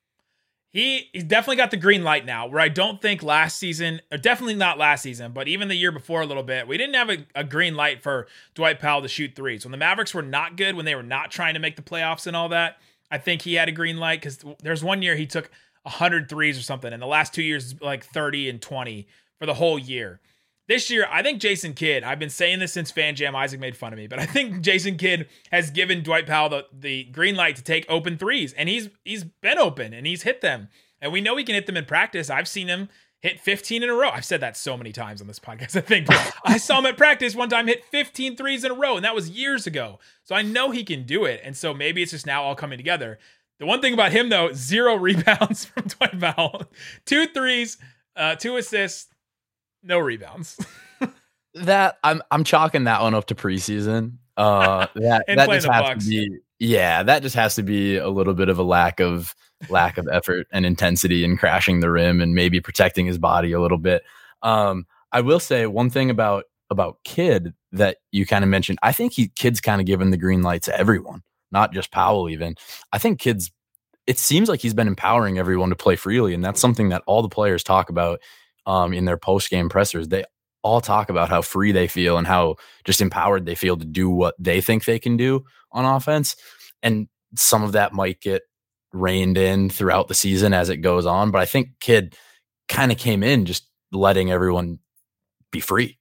He 0.70 1.10
he's 1.12 1.26
definitely 1.26 1.58
got 1.58 1.72
the 1.72 1.78
green 1.78 2.04
light 2.04 2.26
now. 2.26 2.48
Where 2.48 2.62
I 2.62 2.70
don't 2.70 3.02
think 3.02 3.22
last 3.22 3.58
season, 3.58 4.02
or 4.10 4.18
definitely 4.18 4.56
not 4.56 4.78
last 4.78 5.02
season, 5.02 5.34
but 5.34 5.50
even 5.50 5.68
the 5.68 5.76
year 5.76 5.92
before 5.92 6.22
a 6.22 6.26
little 6.26 6.44
bit, 6.44 6.66
we 6.68 6.78
didn't 6.78 6.96
have 6.96 7.10
a, 7.10 7.26
a 7.36 7.44
green 7.44 7.76
light 7.76 8.02
for 8.02 8.28
Dwight 8.56 8.80
Powell 8.80 9.02
to 9.02 9.10
shoot 9.10 9.36
threes. 9.36 9.66
When 9.66 9.72
the 9.72 9.78
Mavericks 9.78 10.14
were 10.14 10.22
not 10.22 10.56
good, 10.56 10.76
when 10.76 10.86
they 10.86 10.96
were 10.96 11.04
not 11.04 11.30
trying 11.30 11.56
to 11.56 11.60
make 11.60 11.76
the 11.76 11.82
playoffs 11.82 12.26
and 12.26 12.38
all 12.38 12.48
that, 12.50 12.78
I 13.12 13.18
think 13.18 13.42
he 13.42 13.56
had 13.56 13.68
a 13.68 13.74
green 13.74 13.98
light 13.98 14.22
because 14.22 14.40
there's 14.64 14.84
one 14.84 15.02
year 15.02 15.16
he 15.16 15.28
took 15.28 15.52
100 15.84 16.30
threes 16.30 16.58
or 16.58 16.62
something. 16.62 16.94
And 16.94 17.02
the 17.02 17.08
last 17.08 17.34
two 17.34 17.44
years, 17.44 17.76
like 17.82 18.06
30 18.06 18.50
and 18.50 18.62
20 18.62 19.08
for 19.40 19.46
the 19.46 19.56
whole 19.56 19.78
year. 19.78 20.22
This 20.72 20.90
year, 20.90 21.06
I 21.12 21.22
think 21.22 21.42
Jason 21.42 21.74
Kidd, 21.74 22.06
I've 22.06 22.18
been 22.18 22.30
saying 22.30 22.60
this 22.60 22.72
since 22.72 22.92
Fan 22.92 23.18
Jam 23.18 23.36
Isaac 23.36 23.60
made 23.60 23.76
fun 23.76 23.92
of 23.92 24.00
me, 24.00 24.08
but 24.08 24.20
I 24.20 24.26
think 24.26 24.62
Jason 24.62 24.96
Kidd 24.96 25.28
has 25.52 25.70
given 25.70 26.02
Dwight 26.02 26.26
Powell 26.26 26.48
the, 26.48 26.66
the 26.72 27.04
green 27.12 27.36
light 27.36 27.58
to 27.58 27.62
take 27.62 27.86
open 27.90 28.18
threes. 28.18 28.54
And 28.54 28.70
he's 28.70 28.88
he's 29.04 29.26
been 29.26 29.58
open 29.58 29.94
and 29.94 30.08
he's 30.08 30.24
hit 30.24 30.40
them. 30.40 30.70
And 31.02 31.12
we 31.12 31.20
know 31.20 31.36
he 31.36 31.44
can 31.44 31.56
hit 31.56 31.66
them 31.66 31.76
in 31.76 31.84
practice. 31.84 32.30
I've 32.30 32.48
seen 32.48 32.70
him 32.70 32.88
hit 33.20 33.42
15 33.42 33.84
in 33.84 33.90
a 33.90 33.94
row. 33.94 34.12
I've 34.12 34.24
said 34.24 34.40
that 34.40 34.56
so 34.56 34.78
many 34.78 34.94
times 34.94 35.20
on 35.20 35.28
this 35.28 35.40
podcast. 35.40 35.76
I 35.76 35.82
think 35.82 36.08
I 36.46 36.56
saw 36.56 36.80
him 36.80 36.86
at 36.86 36.96
practice 36.96 37.36
one 37.36 37.50
time 37.50 37.68
hit 37.68 37.84
15 37.84 38.38
threes 38.38 38.64
in 38.64 38.72
a 38.72 38.76
row, 38.76 38.96
and 38.96 39.04
that 39.04 39.14
was 39.14 39.30
years 39.30 39.68
ago. 39.68 40.00
So 40.24 40.36
I 40.36 40.42
know 40.42 40.72
he 40.72 40.86
can 40.86 41.04
do 41.04 41.26
it. 41.26 41.42
And 41.44 41.58
so 41.58 41.74
maybe 41.74 42.02
it's 42.02 42.12
just 42.12 42.26
now 42.26 42.44
all 42.44 42.56
coming 42.56 42.78
together. 42.78 43.20
The 43.60 43.66
one 43.66 43.82
thing 43.82 43.94
about 43.94 44.14
him, 44.14 44.30
though, 44.30 44.54
zero 44.54 44.96
rebounds 45.10 45.66
from 45.66 45.88
Dwight 45.88 46.18
Powell, 46.18 46.64
two 47.06 47.28
threes, 47.28 47.78
uh, 48.16 48.36
two 48.36 48.56
assists, 48.56 49.11
no 49.84 50.00
rebounds. 50.00 50.60
that 51.56 51.98
I'm 52.04 52.22
I'm 52.32 52.44
chalking 52.44 52.86
that 52.86 53.02
one 53.02 53.14
up 53.14 53.26
to 53.28 53.36
preseason. 53.36 54.18
Uh, 54.38 54.88
that 54.96 55.26
that 55.28 55.50
just 55.50 55.68
has 55.68 55.82
Bucks. 55.82 56.06
to 56.06 56.10
be 56.10 56.40
yeah, 56.60 57.04
that 57.04 57.22
just 57.22 57.36
has 57.36 57.56
to 57.56 57.64
be 57.64 57.98
a 57.98 58.10
little 58.10 58.34
bit 58.34 58.50
of 58.50 58.60
a 58.60 58.64
lack 58.64 59.00
of 59.00 59.36
lack 59.70 59.98
of 59.98 60.08
effort 60.12 60.48
and 60.52 60.66
intensity 60.66 61.24
in 61.24 61.38
crashing 61.38 61.80
the 61.80 61.92
rim 61.92 62.22
and 62.22 62.34
maybe 62.34 62.60
protecting 62.60 63.06
his 63.06 63.18
body 63.18 63.52
a 63.52 63.62
little 63.62 63.78
bit. 63.78 64.04
Um, 64.42 64.86
I 65.12 65.22
will 65.22 65.40
say 65.40 65.66
one 65.68 65.90
thing 65.90 66.10
about 66.10 66.46
about 66.70 66.98
Kidd 67.04 67.54
that 67.74 67.98
you 68.12 68.26
kind 68.26 68.44
of 68.44 68.50
mentioned. 68.50 68.80
I 68.82 68.92
think 68.92 69.14
he 69.14 69.30
Kidd's 69.30 69.62
kind 69.62 69.82
of 69.82 69.88
given 69.88 70.12
the 70.12 70.18
green 70.18 70.42
light 70.42 70.64
to 70.64 70.78
everyone 70.78 71.24
not 71.52 71.74
just 71.74 71.92
Powell 71.92 72.30
even. 72.30 72.56
I 72.92 72.98
think 72.98 73.20
Kidd's. 73.20 73.52
it 74.08 74.18
seems 74.18 74.50
like 74.50 74.62
he's 74.62 74.74
been 74.74 74.88
empowering 74.88 75.38
everyone 75.38 75.70
to 75.70 75.76
play 75.76 75.96
freely 75.96 76.34
and 76.34 76.44
that's 76.44 76.62
something 76.62 76.90
that 76.90 77.04
all 77.06 77.22
the 77.22 77.30
players 77.30 77.64
talk 77.64 77.90
about 77.90 78.20
um, 78.66 78.94
in 78.94 79.06
their 79.06 79.18
post 79.18 79.50
game 79.50 79.70
pressers. 79.70 80.08
They 80.08 80.24
all 80.64 80.82
talk 80.82 81.10
about 81.10 81.30
how 81.30 81.42
free 81.42 81.72
they 81.72 81.88
feel 81.88 82.18
and 82.18 82.28
how 82.28 82.56
just 82.86 83.02
empowered 83.02 83.46
they 83.46 83.56
feel 83.56 83.78
to 83.78 83.86
do 83.86 84.10
what 84.10 84.36
they 84.38 84.62
think 84.62 84.86
they 84.86 85.00
can 85.00 85.18
do 85.18 85.44
on 85.72 85.86
offense. 85.86 86.36
And 86.84 87.08
some 87.36 87.64
of 87.64 87.72
that 87.72 87.94
might 87.94 88.22
get 88.22 88.44
reined 88.94 89.38
in 89.38 89.70
throughout 89.70 90.08
the 90.08 90.14
season 90.14 90.54
as 90.54 90.70
it 90.70 90.78
goes 90.78 91.06
on, 91.06 91.32
but 91.32 91.42
I 91.42 91.46
think 91.46 91.70
Kidd 91.80 92.16
kind 92.68 92.92
of 92.92 92.98
came 92.98 93.24
in 93.24 93.46
just 93.46 93.68
letting 93.92 94.32
everyone 94.32 94.80
be 95.52 95.60
free. 95.60 95.98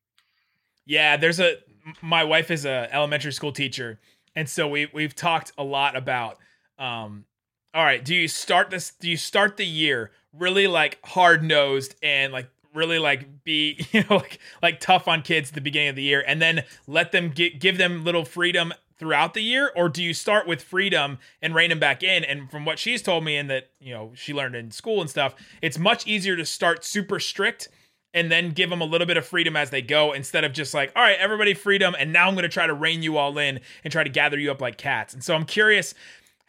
Yeah, 0.87 1.17
there's 1.17 1.41
a 1.41 1.55
my 2.03 2.25
wife 2.25 2.51
is 2.51 2.65
a 2.67 2.89
elementary 2.93 3.33
school 3.33 3.53
teacher 3.53 3.99
and 4.35 4.49
so 4.49 4.69
we 4.69 4.89
we've 4.93 5.15
talked 5.15 5.53
a 5.57 5.65
lot 5.65 5.97
about 5.97 6.39
um 6.79 7.25
all 7.73 7.85
right, 7.85 8.05
do 8.05 8.15
you 8.15 8.27
start 8.27 8.71
this 8.71 8.93
do 9.01 9.09
you 9.09 9.17
start 9.17 9.57
the 9.57 9.67
year 9.67 10.11
really 10.37 10.67
like 10.67 10.99
hard-nosed 11.05 11.95
and 12.03 12.33
like 12.33 12.49
really 12.75 12.99
like 12.99 13.45
be 13.45 13.85
you 13.93 14.05
know 14.09 14.17
like 14.17 14.39
like 14.63 14.81
tough 14.81 15.09
on 15.09 15.23
kids 15.23 15.51
at 15.51 15.55
the 15.55 15.61
beginning 15.61 15.89
of 15.89 15.97
the 15.97 16.03
year 16.03 16.25
and 16.27 16.41
then 16.41 16.65
let 16.87 17.13
them 17.13 17.31
get, 17.31 17.61
give 17.61 17.79
them 17.79 18.05
little 18.05 18.25
freedom 18.25 18.73
throughout 19.01 19.33
the 19.33 19.41
year? 19.41 19.73
Or 19.75 19.89
do 19.89 20.05
you 20.05 20.13
start 20.13 20.47
with 20.47 20.63
freedom 20.63 21.19
and 21.41 21.55
rein 21.55 21.71
them 21.71 21.81
back 21.81 22.03
in? 22.03 22.23
And 22.23 22.51
from 22.51 22.67
what 22.67 22.79
she's 22.79 23.01
told 23.01 23.25
me 23.25 23.37
and 23.37 23.51
that 23.51 23.71
you 23.81 23.93
know 23.93 24.13
she 24.15 24.33
learned 24.33 24.55
in 24.55 24.71
school 24.71 25.01
and 25.01 25.11
stuff 25.11 25.35
it's 25.63 25.79
much 25.79 26.07
easier 26.07 26.37
to 26.37 26.45
start 26.45 26.85
super 26.85 27.19
strict 27.19 27.69
and 28.13 28.31
then 28.31 28.51
give 28.51 28.71
them 28.71 28.81
a 28.81 28.85
little 28.85 29.07
bit 29.07 29.17
of 29.17 29.25
freedom 29.25 29.57
as 29.57 29.71
they 29.71 29.81
go 29.81 30.13
instead 30.13 30.45
of 30.45 30.53
just 30.53 30.75
like 30.75 30.93
all 30.95 31.03
right 31.03 31.17
everybody 31.19 31.55
freedom 31.55 31.95
and 31.99 32.13
now 32.13 32.29
i'm 32.29 32.35
going 32.35 32.43
to 32.43 32.49
try 32.49 32.67
to 32.67 32.75
rein 32.75 33.03
you 33.03 33.17
all 33.17 33.37
in 33.39 33.61
and 33.85 33.93
try 33.93 34.05
to 34.05 34.11
gather 34.11 34.39
you 34.39 34.51
up 34.51 34.61
like 34.61 34.77
cats. 34.77 35.15
And 35.15 35.25
so 35.25 35.35
i'm 35.35 35.45
curious 35.45 35.95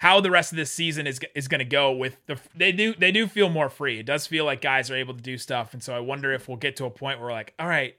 how 0.01 0.19
the 0.19 0.31
rest 0.31 0.51
of 0.51 0.55
this 0.55 0.71
season 0.71 1.05
is 1.05 1.19
is 1.35 1.47
going 1.47 1.59
to 1.59 1.65
go 1.65 1.91
with 1.91 2.17
the 2.25 2.35
they 2.55 2.71
do 2.71 2.95
they 2.95 3.11
do 3.11 3.27
feel 3.27 3.49
more 3.49 3.69
free. 3.69 3.99
It 3.99 4.07
does 4.07 4.25
feel 4.25 4.45
like 4.45 4.59
guys 4.59 4.89
are 4.89 4.95
able 4.95 5.13
to 5.13 5.21
do 5.21 5.37
stuff, 5.37 5.73
and 5.73 5.83
so 5.83 5.95
I 5.95 5.99
wonder 5.99 6.33
if 6.33 6.47
we'll 6.47 6.57
get 6.57 6.75
to 6.77 6.85
a 6.85 6.89
point 6.89 7.19
where 7.19 7.27
we're 7.27 7.33
like, 7.33 7.53
all 7.59 7.67
right, 7.67 7.95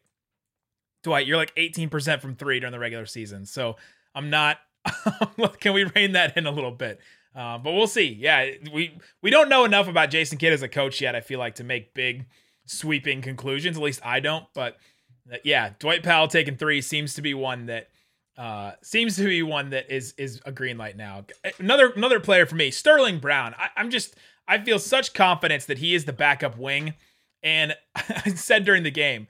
Dwight, 1.05 1.29
you're 1.29 1.37
like 1.37 1.55
18% 1.55 2.21
from 2.21 2.35
three 2.35 2.59
during 2.59 2.73
the 2.73 2.81
regular 2.81 3.07
season, 3.07 3.47
so 3.47 3.77
I'm 4.17 4.31
not. 4.31 4.59
can 5.61 5.75
we 5.75 5.85
rein 5.85 6.13
that 6.13 6.37
in 6.37 6.45
a 6.45 6.51
little 6.51 6.73
bit? 6.73 6.99
Uh, 7.37 7.59
but 7.59 7.71
we'll 7.71 7.87
see. 7.87 8.09
Yeah, 8.09 8.51
we 8.75 8.99
we 9.23 9.31
don't 9.31 9.49
know 9.49 9.65
enough 9.65 9.87
about 9.87 10.11
Jason 10.11 10.39
Kidd 10.39 10.53
as 10.53 10.63
a 10.63 10.69
coach 10.69 11.01
yet. 11.01 11.15
I 11.15 11.21
feel 11.21 11.39
like 11.39 11.55
to 11.57 11.65
make 11.65 11.95
big 11.95 12.27
sweeping 12.67 13.23
conclusions. 13.23 13.77
At 13.77 13.83
least 13.83 14.05
I 14.05 14.19
don't. 14.19 14.47
But 14.55 14.77
uh, 15.33 15.37
yeah, 15.45 15.71
Dwight 15.79 16.03
Powell 16.03 16.27
taking 16.27 16.57
three 16.57 16.81
seems 16.81 17.15
to 17.15 17.23
be 17.23 17.33
one 17.33 17.67
that 17.67 17.91
uh, 18.37 18.73
seems 18.83 19.17
to 19.17 19.25
be 19.25 19.43
one 19.43 19.71
that 19.71 19.95
is 19.95 20.15
is 20.17 20.41
a 20.45 20.53
green 20.53 20.79
light 20.79 20.97
now. 20.97 21.25
Another 21.59 21.91
another 21.91 22.21
player 22.21 22.47
for 22.47 22.55
me, 22.55 22.71
Sterling 22.71 23.19
Brown. 23.19 23.55
I, 23.59 23.69
I'm 23.77 23.91
just 23.91 24.17
I 24.49 24.59
feel 24.59 24.79
such 24.79 25.15
confidence 25.15 25.67
that 25.67 25.79
he 25.79 25.95
is 25.95 26.05
the 26.05 26.13
backup 26.13 26.59
wing. 26.59 26.95
And 27.43 27.75
I 27.95 28.31
said 28.31 28.65
during 28.65 28.85
the 28.85 28.91
game, 28.91 29.29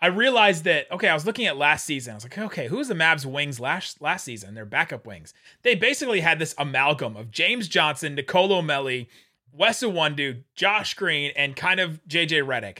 I 0.00 0.08
realized 0.08 0.64
that 0.64 0.90
okay, 0.90 1.08
I 1.08 1.14
was 1.14 1.26
looking 1.26 1.46
at 1.46 1.56
last 1.56 1.84
season. 1.84 2.12
I 2.12 2.14
was 2.16 2.24
like, 2.24 2.38
okay, 2.38 2.68
who's 2.68 2.88
the 2.88 2.94
Mavs 2.94 3.24
wings 3.24 3.60
last 3.60 4.02
last 4.02 4.24
season? 4.24 4.54
Their 4.54 4.64
backup 4.64 5.06
wings. 5.06 5.32
They 5.62 5.74
basically 5.74 6.20
had 6.20 6.38
this 6.38 6.54
amalgam 6.58 7.16
of 7.16 7.30
James 7.30 7.68
Johnson, 7.68 8.16
Nicolo 8.16 8.62
Melli, 8.62 9.06
Wes 9.52 9.82
Iwundu, 9.82 10.42
Josh 10.54 10.94
Green, 10.94 11.32
and 11.36 11.54
kind 11.54 11.78
of 11.78 12.00
JJ 12.08 12.42
Redick. 12.44 12.78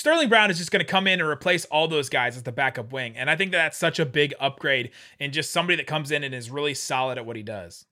Sterling 0.00 0.30
Brown 0.30 0.50
is 0.50 0.56
just 0.56 0.70
going 0.70 0.82
to 0.82 0.90
come 0.90 1.06
in 1.06 1.20
and 1.20 1.28
replace 1.28 1.66
all 1.66 1.86
those 1.86 2.08
guys 2.08 2.34
as 2.34 2.42
the 2.42 2.52
backup 2.52 2.90
wing. 2.90 3.18
And 3.18 3.28
I 3.28 3.36
think 3.36 3.50
that 3.50 3.58
that's 3.58 3.76
such 3.76 3.98
a 3.98 4.06
big 4.06 4.32
upgrade 4.40 4.92
and 5.20 5.30
just 5.30 5.50
somebody 5.50 5.76
that 5.76 5.86
comes 5.86 6.10
in 6.10 6.24
and 6.24 6.34
is 6.34 6.48
really 6.50 6.72
solid 6.72 7.18
at 7.18 7.26
what 7.26 7.36
he 7.36 7.42
does. 7.42 7.84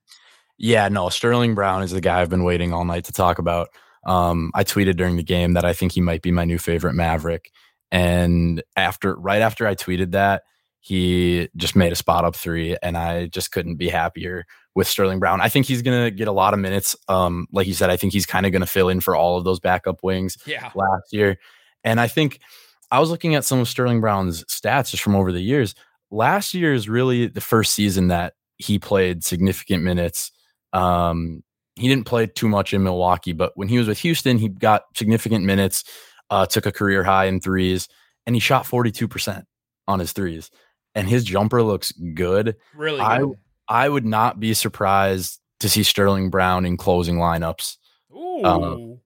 Yeah, 0.56 0.88
no, 0.88 1.10
Sterling 1.10 1.54
Brown 1.54 1.82
is 1.82 1.90
the 1.90 2.00
guy 2.00 2.22
I've 2.22 2.30
been 2.30 2.44
waiting 2.44 2.72
all 2.72 2.86
night 2.86 3.04
to 3.04 3.12
talk 3.12 3.38
about. 3.38 3.68
Um, 4.06 4.50
I 4.54 4.64
tweeted 4.64 4.96
during 4.96 5.16
the 5.16 5.22
game 5.22 5.52
that 5.52 5.66
I 5.66 5.74
think 5.74 5.92
he 5.92 6.00
might 6.00 6.22
be 6.22 6.32
my 6.32 6.46
new 6.46 6.58
favorite 6.58 6.94
Maverick. 6.94 7.52
And 7.92 8.62
after, 8.74 9.14
right 9.14 9.42
after 9.42 9.66
I 9.66 9.74
tweeted 9.74 10.12
that, 10.12 10.44
he 10.80 11.50
just 11.56 11.76
made 11.76 11.92
a 11.92 11.96
spot 11.96 12.24
up 12.24 12.34
three, 12.34 12.74
and 12.82 12.96
I 12.96 13.26
just 13.26 13.52
couldn't 13.52 13.76
be 13.76 13.90
happier 13.90 14.46
with 14.74 14.88
Sterling 14.88 15.18
Brown. 15.18 15.42
I 15.42 15.50
think 15.50 15.66
he's 15.66 15.82
going 15.82 16.04
to 16.04 16.10
get 16.10 16.28
a 16.28 16.32
lot 16.32 16.54
of 16.54 16.60
minutes. 16.60 16.96
Um, 17.08 17.48
like 17.52 17.66
you 17.66 17.74
said, 17.74 17.90
I 17.90 17.96
think 17.98 18.14
he's 18.14 18.24
kind 18.24 18.46
of 18.46 18.52
going 18.52 18.60
to 18.60 18.66
fill 18.66 18.88
in 18.88 19.00
for 19.00 19.14
all 19.14 19.36
of 19.36 19.44
those 19.44 19.60
backup 19.60 20.02
wings 20.02 20.38
yeah. 20.46 20.70
last 20.74 21.12
year. 21.12 21.36
And 21.84 22.00
I 22.00 22.08
think 22.08 22.40
I 22.90 23.00
was 23.00 23.10
looking 23.10 23.34
at 23.34 23.44
some 23.44 23.58
of 23.58 23.68
Sterling 23.68 24.00
Brown's 24.00 24.44
stats 24.44 24.90
just 24.90 25.02
from 25.02 25.14
over 25.16 25.32
the 25.32 25.40
years. 25.40 25.74
Last 26.10 26.54
year 26.54 26.72
is 26.72 26.88
really 26.88 27.26
the 27.26 27.40
first 27.40 27.74
season 27.74 28.08
that 28.08 28.34
he 28.56 28.78
played 28.78 29.24
significant 29.24 29.82
minutes. 29.82 30.32
Um, 30.72 31.42
he 31.76 31.88
didn't 31.88 32.06
play 32.06 32.26
too 32.26 32.48
much 32.48 32.74
in 32.74 32.82
Milwaukee, 32.82 33.32
but 33.32 33.52
when 33.54 33.68
he 33.68 33.78
was 33.78 33.86
with 33.86 33.98
Houston, 33.98 34.38
he 34.38 34.48
got 34.48 34.84
significant 34.96 35.44
minutes, 35.44 35.84
uh, 36.30 36.46
took 36.46 36.66
a 36.66 36.72
career 36.72 37.04
high 37.04 37.26
in 37.26 37.40
threes, 37.40 37.88
and 38.26 38.34
he 38.34 38.40
shot 38.40 38.64
42% 38.64 39.44
on 39.86 40.00
his 40.00 40.12
threes. 40.12 40.50
And 40.94 41.08
his 41.08 41.24
jumper 41.24 41.62
looks 41.62 41.92
good. 41.92 42.56
Really 42.74 43.00
I. 43.00 43.22
I 43.68 43.88
would 43.88 44.06
not 44.06 44.40
be 44.40 44.54
surprised 44.54 45.40
to 45.60 45.68
see 45.68 45.82
Sterling 45.82 46.30
Brown 46.30 46.64
in 46.64 46.76
closing 46.76 47.16
lineups. 47.16 47.76
Ooh. 48.12 48.44
Um, 48.44 49.00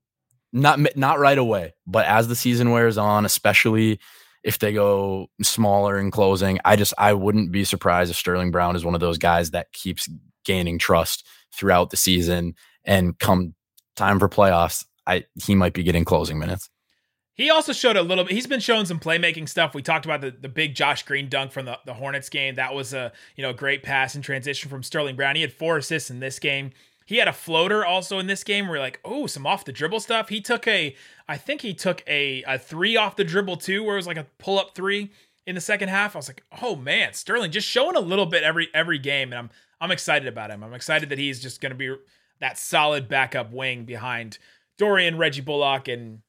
not 0.53 0.79
not 0.97 1.19
right 1.19 1.39
away, 1.39 1.75
but 1.87 2.07
as 2.07 2.29
the 2.29 2.37
season 2.37 2.71
wears 2.71 2.99
on, 2.99 3.25
especially 3.25 3.99
if 4.43 4.59
they 4.59 4.73
go 4.73 5.29
smaller 5.41 5.99
in 5.99 6.11
closing, 6.11 6.59
I 6.65 6.77
just 6.77 6.95
I 6.99 7.13
wouldn't 7.13 7.53
be 7.53 7.65
surprised 7.65 8.11
if 8.11 8.17
Sterling 8.17 8.51
Brown 8.51 8.77
is 8.77 8.85
one 8.85 8.95
of 8.95 9.01
those 9.01 9.19
guys 9.19 9.53
that 9.53 9.73
keeps 9.73 10.09
gaining 10.45 10.79
trust 10.79 11.27
throughout 11.55 11.91
the 11.91 11.97
season 11.97 12.55
and 12.85 13.19
come 13.19 13.55
time 13.97 14.19
for 14.19 14.29
playoffs, 14.29 14.85
I 15.07 15.25
he 15.43 15.55
might 15.55 15.75
be 15.75 15.83
getting 15.83 16.05
closing 16.05 16.39
minutes. 16.39 16.69
He 17.35 17.49
also 17.49 17.73
showed 17.73 17.97
a 17.97 18.03
little 18.03 18.25
bit. 18.25 18.35
He's 18.35 18.47
been 18.47 18.61
showing 18.61 18.85
some 18.85 19.01
playmaking 19.01 19.49
stuff. 19.49 19.75
We 19.75 19.81
talked 19.81 20.05
about 20.05 20.21
the, 20.21 20.31
the 20.33 20.51
big 20.51 20.75
Josh 20.75 21.03
Green 21.05 21.31
dunk 21.31 21.51
from 21.51 21.65
the, 21.65 21.79
the 21.87 21.95
Hornets 21.95 22.29
game. 22.29 22.57
That 22.57 22.75
was 22.75 22.93
a 22.93 23.13
you 23.37 23.43
know 23.43 23.53
great 23.53 23.83
pass 23.83 24.15
and 24.15 24.23
transition 24.23 24.69
from 24.69 24.83
Sterling 24.83 25.17
Brown. 25.17 25.37
He 25.37 25.43
had 25.43 25.53
four 25.53 25.79
assists 25.79 26.11
in 26.11 26.21
this 26.21 26.39
game. 26.39 26.73
He 27.07 27.17
had 27.17 27.29
a 27.29 27.33
floater 27.33 27.85
also 27.85 28.19
in 28.19 28.27
this 28.27 28.45
game 28.45 28.69
where 28.69 28.79
like, 28.79 29.01
oh, 29.05 29.27
some 29.27 29.47
off 29.47 29.65
the 29.65 29.73
dribble 29.73 30.01
stuff. 30.01 30.29
He 30.29 30.41
took 30.41 30.67
a, 30.67 30.95
I 31.29 31.37
think 31.37 31.61
he 31.61 31.75
took 31.75 32.03
a, 32.07 32.43
a 32.45 32.59
three 32.59 32.97
off 32.97 33.17
the 33.17 33.25
dribble 33.25 33.57
too, 33.57 33.83
where 33.83 33.95
it 33.95 33.99
was 33.99 34.07
like 34.07 34.17
a 34.17 34.27
pull 34.39 34.59
up 34.59 34.75
three 34.75 35.11
in 35.47 35.55
the 35.55 35.61
second 35.61 35.89
half. 35.89 36.15
I 36.15 36.19
was 36.19 36.29
like, 36.29 36.45
oh 36.63 36.77
man, 36.77 37.13
Sterling 37.13 37.51
just 37.51 37.69
showing 37.69 37.97
a 37.97 38.01
little 38.01 38.27
bit 38.27 38.43
every 38.43 38.69
every 38.73 38.99
game, 38.99 39.33
and 39.33 39.39
I'm 39.39 39.51
I'm 39.81 39.91
excited 39.91 40.29
about 40.29 40.51
him. 40.51 40.63
I'm 40.63 40.75
excited 40.75 41.09
that 41.09 41.19
he's 41.19 41.41
just 41.41 41.61
going 41.61 41.73
to 41.73 41.77
be 41.77 41.95
that 42.41 42.59
solid 42.59 43.09
backup 43.09 43.53
wing 43.53 43.85
behind 43.85 44.39
Dorian, 44.79 45.19
Reggie 45.19 45.41
Bullock, 45.41 45.89
and 45.89 46.21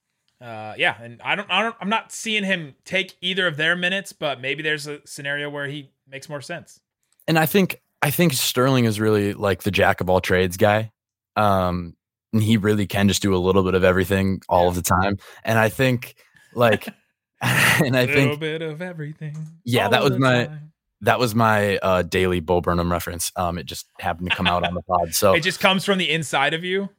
uh, 0.42 0.74
yeah, 0.78 1.02
and 1.02 1.22
I 1.22 1.36
don't, 1.36 1.50
I 1.50 1.62
don't, 1.62 1.76
I'm 1.80 1.90
not 1.90 2.12
seeing 2.12 2.44
him 2.44 2.76
take 2.84 3.16
either 3.22 3.48
of 3.48 3.56
their 3.56 3.76
minutes, 3.76 4.12
but 4.12 4.42
maybe 4.42 4.64
there's 4.64 4.88
a 4.88 5.00
scenario 5.06 5.50
where 5.50 5.68
he 5.68 5.92
makes 6.10 6.28
more 6.28 6.42
sense. 6.42 6.80
And 7.28 7.40
I 7.40 7.46
think 7.46 7.82
I 8.04 8.12
think 8.12 8.34
Sterling 8.34 8.84
is 8.84 9.00
really 9.00 9.34
like 9.34 9.64
the 9.64 9.72
jack 9.72 10.02
of 10.02 10.10
all 10.10 10.20
trades 10.20 10.58
guy. 10.58 10.92
Um, 11.38 11.96
and 12.34 12.44
he 12.44 12.58
really 12.58 12.86
can 12.86 13.08
just 13.08 13.22
do 13.22 13.34
a 13.34 13.38
little 13.38 13.64
bit 13.64 13.76
of 13.76 13.86
everything 13.86 14.42
all 14.50 14.68
of 14.68 14.76
the 14.76 14.82
time. 14.82 15.18
And 15.46 15.58
I 15.58 15.70
think 15.70 16.16
like 16.54 16.88
and 17.42 17.96
I 17.96 18.06
think 18.06 18.18
a 18.18 18.22
little 18.22 18.38
bit 18.38 18.62
of 18.62 18.82
everything. 18.82 19.38
Yeah, 19.64 19.88
that 19.88 20.04
was 20.04 20.20
my 20.20 20.48
time. 20.48 20.74
that 21.02 21.18
was 21.18 21.34
my 21.34 21.78
uh, 21.78 22.02
daily 22.02 22.42
Bo 22.42 22.60
Burnham 22.60 22.92
reference. 22.92 23.32
Um, 23.38 23.58
it 23.58 23.68
just 23.68 23.88
happened 24.00 24.30
to 24.32 24.36
come 24.36 24.48
out 24.48 24.66
on 24.68 24.74
the 24.74 24.82
pod. 24.82 25.16
So 25.16 25.34
it 25.36 25.44
just 25.44 25.62
comes 25.62 25.86
from 25.86 25.98
the 25.98 26.10
inside 26.10 26.54
of 26.54 26.66
you. 26.66 26.90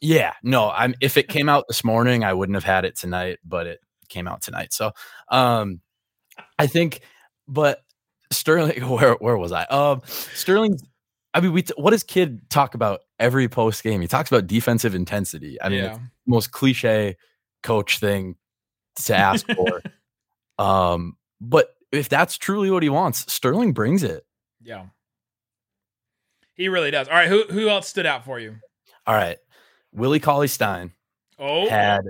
Yeah, 0.00 0.32
no, 0.42 0.70
I'm 0.70 0.94
if 1.02 1.18
it 1.18 1.28
came 1.28 1.50
out 1.50 1.66
this 1.68 1.84
morning, 1.84 2.24
I 2.24 2.32
wouldn't 2.32 2.56
have 2.56 2.64
had 2.64 2.86
it 2.86 2.96
tonight, 2.96 3.38
but 3.44 3.66
it 3.66 3.80
came 4.08 4.26
out 4.26 4.40
tonight. 4.40 4.72
So 4.72 4.92
um 5.28 5.82
I 6.58 6.68
think 6.68 7.00
but 7.46 7.82
Sterling, 8.30 8.80
where 8.88 9.14
where 9.14 9.36
was 9.36 9.52
I? 9.52 9.64
Um, 9.64 10.02
Sterling. 10.06 10.78
I 11.32 11.40
mean, 11.40 11.52
we 11.52 11.62
t- 11.62 11.74
what 11.76 11.90
does 11.90 12.04
Kidd 12.04 12.48
talk 12.48 12.74
about 12.74 13.00
every 13.18 13.48
post 13.48 13.82
game? 13.82 14.00
He 14.00 14.06
talks 14.06 14.30
about 14.30 14.46
defensive 14.46 14.94
intensity. 14.94 15.60
I 15.60 15.68
mean, 15.68 15.84
yeah. 15.84 15.98
most 16.26 16.52
cliche 16.52 17.16
coach 17.62 17.98
thing 17.98 18.36
to 19.06 19.16
ask 19.16 19.44
for. 19.56 19.82
um, 20.58 21.16
but 21.40 21.74
if 21.90 22.08
that's 22.08 22.38
truly 22.38 22.70
what 22.70 22.82
he 22.82 22.88
wants, 22.88 23.32
Sterling 23.32 23.72
brings 23.72 24.02
it. 24.02 24.24
Yeah, 24.62 24.86
he 26.54 26.68
really 26.68 26.90
does. 26.90 27.08
All 27.08 27.14
right, 27.14 27.28
who 27.28 27.44
who 27.50 27.68
else 27.68 27.88
stood 27.88 28.06
out 28.06 28.24
for 28.24 28.38
you? 28.38 28.56
All 29.06 29.14
right, 29.14 29.38
Willie 29.92 30.20
Cauley 30.20 30.48
Stein. 30.48 30.92
Oh, 31.38 31.68
had 31.68 32.04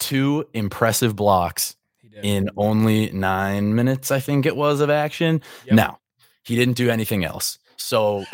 two 0.00 0.44
impressive 0.54 1.14
blocks 1.14 1.76
in 2.22 2.50
only 2.56 3.10
nine 3.12 3.74
minutes, 3.74 4.10
I 4.10 4.20
think 4.20 4.46
it 4.46 4.56
was, 4.56 4.80
of 4.80 4.90
action. 4.90 5.42
Yep. 5.66 5.74
Now, 5.74 5.98
he 6.44 6.56
didn't 6.56 6.74
do 6.74 6.90
anything 6.90 7.24
else. 7.24 7.58
So 7.76 8.24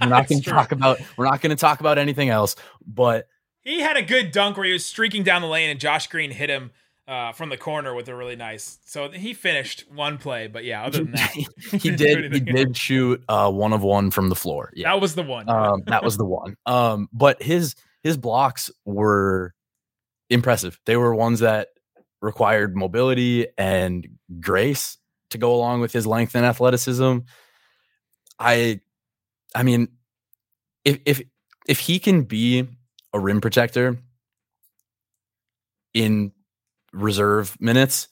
we're 0.00 0.08
not 0.08 0.28
going 0.28 0.40
to 0.42 0.50
talk 0.50 0.72
about 0.72 0.98
we're 1.16 1.24
not 1.24 1.40
going 1.40 1.50
to 1.50 1.60
talk 1.60 1.80
about 1.80 1.98
anything 1.98 2.28
else. 2.28 2.56
But 2.86 3.26
he 3.62 3.80
had 3.80 3.96
a 3.96 4.02
good 4.02 4.32
dunk 4.32 4.56
where 4.56 4.66
he 4.66 4.72
was 4.72 4.84
streaking 4.84 5.22
down 5.22 5.42
the 5.42 5.48
lane 5.48 5.70
and 5.70 5.80
Josh 5.80 6.06
Green 6.06 6.30
hit 6.30 6.50
him 6.50 6.70
uh, 7.08 7.32
from 7.32 7.48
the 7.48 7.56
corner 7.56 7.94
with 7.94 8.08
a 8.08 8.14
really 8.14 8.36
nice. 8.36 8.78
So 8.84 9.10
he 9.10 9.34
finished 9.34 9.84
one 9.90 10.18
play, 10.18 10.46
but 10.46 10.64
yeah, 10.64 10.84
other 10.84 10.98
than 10.98 11.12
that, 11.12 11.30
he 11.80 11.90
did 11.90 12.32
he 12.32 12.40
did 12.40 12.76
shoot 12.76 13.22
uh, 13.28 13.50
one 13.50 13.72
of 13.72 13.82
one 13.82 14.10
from 14.10 14.28
the 14.28 14.36
floor. 14.36 14.72
Yeah, 14.74 14.92
that 14.92 15.00
was 15.00 15.14
the 15.14 15.22
one. 15.22 15.48
Um, 15.48 15.82
that 15.86 16.04
was 16.04 16.16
the 16.16 16.24
one. 16.24 16.56
Um, 16.66 17.08
but 17.12 17.42
his 17.42 17.74
his 18.02 18.16
blocks 18.16 18.70
were 18.84 19.54
impressive. 20.30 20.78
They 20.86 20.96
were 20.96 21.14
ones 21.14 21.40
that 21.40 21.68
required 22.22 22.74
mobility 22.74 23.48
and 23.58 24.08
grace 24.40 24.96
to 25.30 25.38
go 25.38 25.54
along 25.54 25.80
with 25.80 25.92
his 25.92 26.06
length 26.06 26.34
and 26.34 26.46
athleticism. 26.46 27.18
I 28.38 28.80
I 29.54 29.62
mean 29.62 29.88
if 30.84 31.00
if 31.04 31.22
if 31.68 31.78
he 31.80 31.98
can 31.98 32.22
be 32.22 32.68
a 33.12 33.20
rim 33.20 33.40
protector 33.40 33.98
in 35.94 36.32
reserve 36.92 37.56
minutes, 37.60 38.08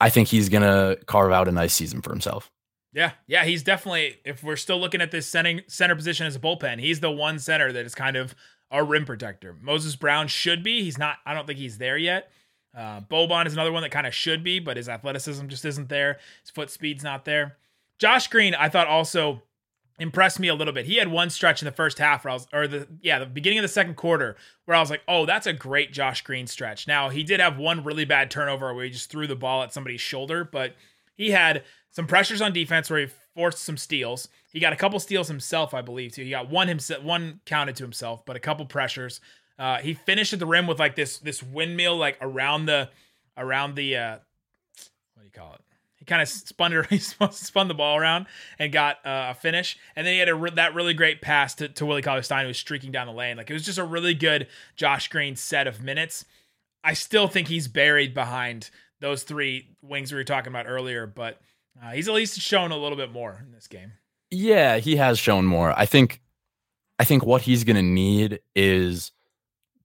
I 0.00 0.10
think 0.10 0.28
he's 0.28 0.48
going 0.48 0.62
to 0.62 0.98
carve 1.06 1.32
out 1.32 1.48
a 1.48 1.52
nice 1.52 1.74
season 1.74 2.02
for 2.02 2.10
himself. 2.10 2.50
Yeah, 2.92 3.12
yeah, 3.26 3.44
he's 3.44 3.62
definitely. 3.64 4.18
If 4.24 4.44
we're 4.44 4.56
still 4.56 4.78
looking 4.78 5.00
at 5.00 5.10
this 5.10 5.26
center 5.26 5.62
center 5.66 5.96
position 5.96 6.26
as 6.26 6.36
a 6.36 6.38
bullpen, 6.38 6.78
he's 6.78 7.00
the 7.00 7.10
one 7.10 7.38
center 7.40 7.72
that 7.72 7.84
is 7.84 7.94
kind 7.94 8.16
of 8.16 8.34
a 8.70 8.84
rim 8.84 9.04
protector. 9.04 9.56
Moses 9.60 9.96
Brown 9.96 10.28
should 10.28 10.62
be. 10.62 10.82
He's 10.82 10.96
not. 10.96 11.16
I 11.26 11.34
don't 11.34 11.46
think 11.46 11.58
he's 11.58 11.78
there 11.78 11.96
yet. 11.96 12.30
Uh, 12.76 13.00
Boban 13.02 13.46
is 13.46 13.52
another 13.52 13.72
one 13.72 13.82
that 13.82 13.90
kind 13.90 14.06
of 14.06 14.14
should 14.14 14.42
be, 14.42 14.58
but 14.58 14.76
his 14.76 14.88
athleticism 14.88 15.46
just 15.48 15.64
isn't 15.64 15.88
there. 15.88 16.18
His 16.42 16.50
foot 16.50 16.70
speed's 16.70 17.04
not 17.04 17.24
there. 17.24 17.56
Josh 17.98 18.28
Green, 18.28 18.54
I 18.54 18.68
thought 18.68 18.88
also 18.88 19.42
impressed 20.00 20.40
me 20.40 20.48
a 20.48 20.54
little 20.54 20.74
bit. 20.74 20.86
He 20.86 20.96
had 20.96 21.08
one 21.08 21.30
stretch 21.30 21.62
in 21.62 21.66
the 21.66 21.72
first 21.72 21.98
half 21.98 22.24
where 22.24 22.32
I 22.32 22.34
was, 22.34 22.48
or 22.52 22.66
the 22.66 22.88
yeah, 23.00 23.20
the 23.20 23.26
beginning 23.26 23.58
of 23.58 23.62
the 23.62 23.68
second 23.68 23.94
quarter 23.94 24.36
where 24.64 24.76
I 24.76 24.80
was 24.80 24.90
like, 24.90 25.02
oh, 25.06 25.24
that's 25.24 25.46
a 25.46 25.52
great 25.52 25.92
Josh 25.92 26.22
Green 26.22 26.46
stretch. 26.46 26.88
Now 26.88 27.10
he 27.10 27.22
did 27.22 27.40
have 27.40 27.58
one 27.58 27.84
really 27.84 28.04
bad 28.04 28.30
turnover 28.30 28.74
where 28.74 28.84
he 28.84 28.90
just 28.90 29.10
threw 29.10 29.26
the 29.26 29.36
ball 29.36 29.62
at 29.62 29.72
somebody's 29.72 30.00
shoulder, 30.00 30.44
but 30.44 30.74
he 31.14 31.30
had 31.30 31.62
some 31.90 32.06
pressures 32.06 32.42
on 32.42 32.52
defense 32.52 32.90
where 32.90 33.00
he 33.00 33.06
forced 33.34 33.60
some 33.60 33.76
steals. 33.76 34.28
He 34.52 34.60
got 34.60 34.72
a 34.72 34.76
couple 34.76 34.98
steals 34.98 35.28
himself, 35.28 35.74
I 35.74 35.82
believe, 35.82 36.12
too. 36.12 36.24
He 36.24 36.30
got 36.30 36.50
one 36.50 36.68
himself, 36.68 37.02
one 37.02 37.40
counted 37.44 37.76
to 37.76 37.84
himself, 37.84 38.24
but 38.26 38.36
a 38.36 38.40
couple 38.40 38.66
pressures. 38.66 39.20
Uh, 39.58 39.78
he 39.78 39.94
finished 39.94 40.32
at 40.32 40.38
the 40.38 40.46
rim 40.46 40.66
with 40.66 40.78
like 40.78 40.96
this 40.96 41.18
this 41.18 41.42
windmill 41.42 41.96
like 41.96 42.18
around 42.20 42.66
the 42.66 42.90
around 43.36 43.74
the 43.76 43.96
uh, 43.96 44.16
what 45.14 45.22
do 45.22 45.24
you 45.24 45.30
call 45.30 45.54
it? 45.54 45.60
He 45.96 46.04
kind 46.04 46.20
of 46.20 46.28
spun 46.28 46.72
it, 46.72 46.86
he 46.90 46.98
spun 46.98 47.68
the 47.68 47.74
ball 47.74 47.96
around 47.96 48.26
and 48.58 48.72
got 48.72 48.96
uh, 49.06 49.28
a 49.30 49.34
finish. 49.34 49.78
And 49.96 50.06
then 50.06 50.14
he 50.14 50.18
had 50.18 50.28
a, 50.28 50.50
that 50.56 50.74
really 50.74 50.92
great 50.92 51.22
pass 51.22 51.54
to, 51.56 51.68
to 51.68 51.86
Willie 51.86 52.02
Cauley 52.02 52.22
Stein, 52.22 52.42
who 52.42 52.48
was 52.48 52.58
streaking 52.58 52.92
down 52.92 53.06
the 53.06 53.12
lane. 53.12 53.36
Like 53.36 53.48
it 53.48 53.54
was 53.54 53.64
just 53.64 53.78
a 53.78 53.84
really 53.84 54.12
good 54.12 54.48
Josh 54.76 55.08
Green 55.08 55.34
set 55.36 55.66
of 55.66 55.82
minutes. 55.82 56.24
I 56.82 56.92
still 56.92 57.28
think 57.28 57.48
he's 57.48 57.68
buried 57.68 58.12
behind 58.12 58.70
those 59.00 59.22
three 59.22 59.68
wings 59.82 60.12
we 60.12 60.18
were 60.18 60.24
talking 60.24 60.52
about 60.52 60.66
earlier, 60.68 61.06
but 61.06 61.40
uh, 61.82 61.92
he's 61.92 62.08
at 62.08 62.14
least 62.14 62.38
shown 62.38 62.70
a 62.70 62.76
little 62.76 62.98
bit 62.98 63.10
more 63.10 63.42
in 63.44 63.52
this 63.52 63.66
game. 63.66 63.92
Yeah, 64.30 64.78
he 64.78 64.96
has 64.96 65.18
shown 65.18 65.46
more. 65.46 65.72
I 65.78 65.86
think, 65.86 66.20
I 66.98 67.04
think 67.04 67.24
what 67.24 67.42
he's 67.42 67.64
going 67.64 67.76
to 67.76 67.82
need 67.82 68.40
is 68.54 69.12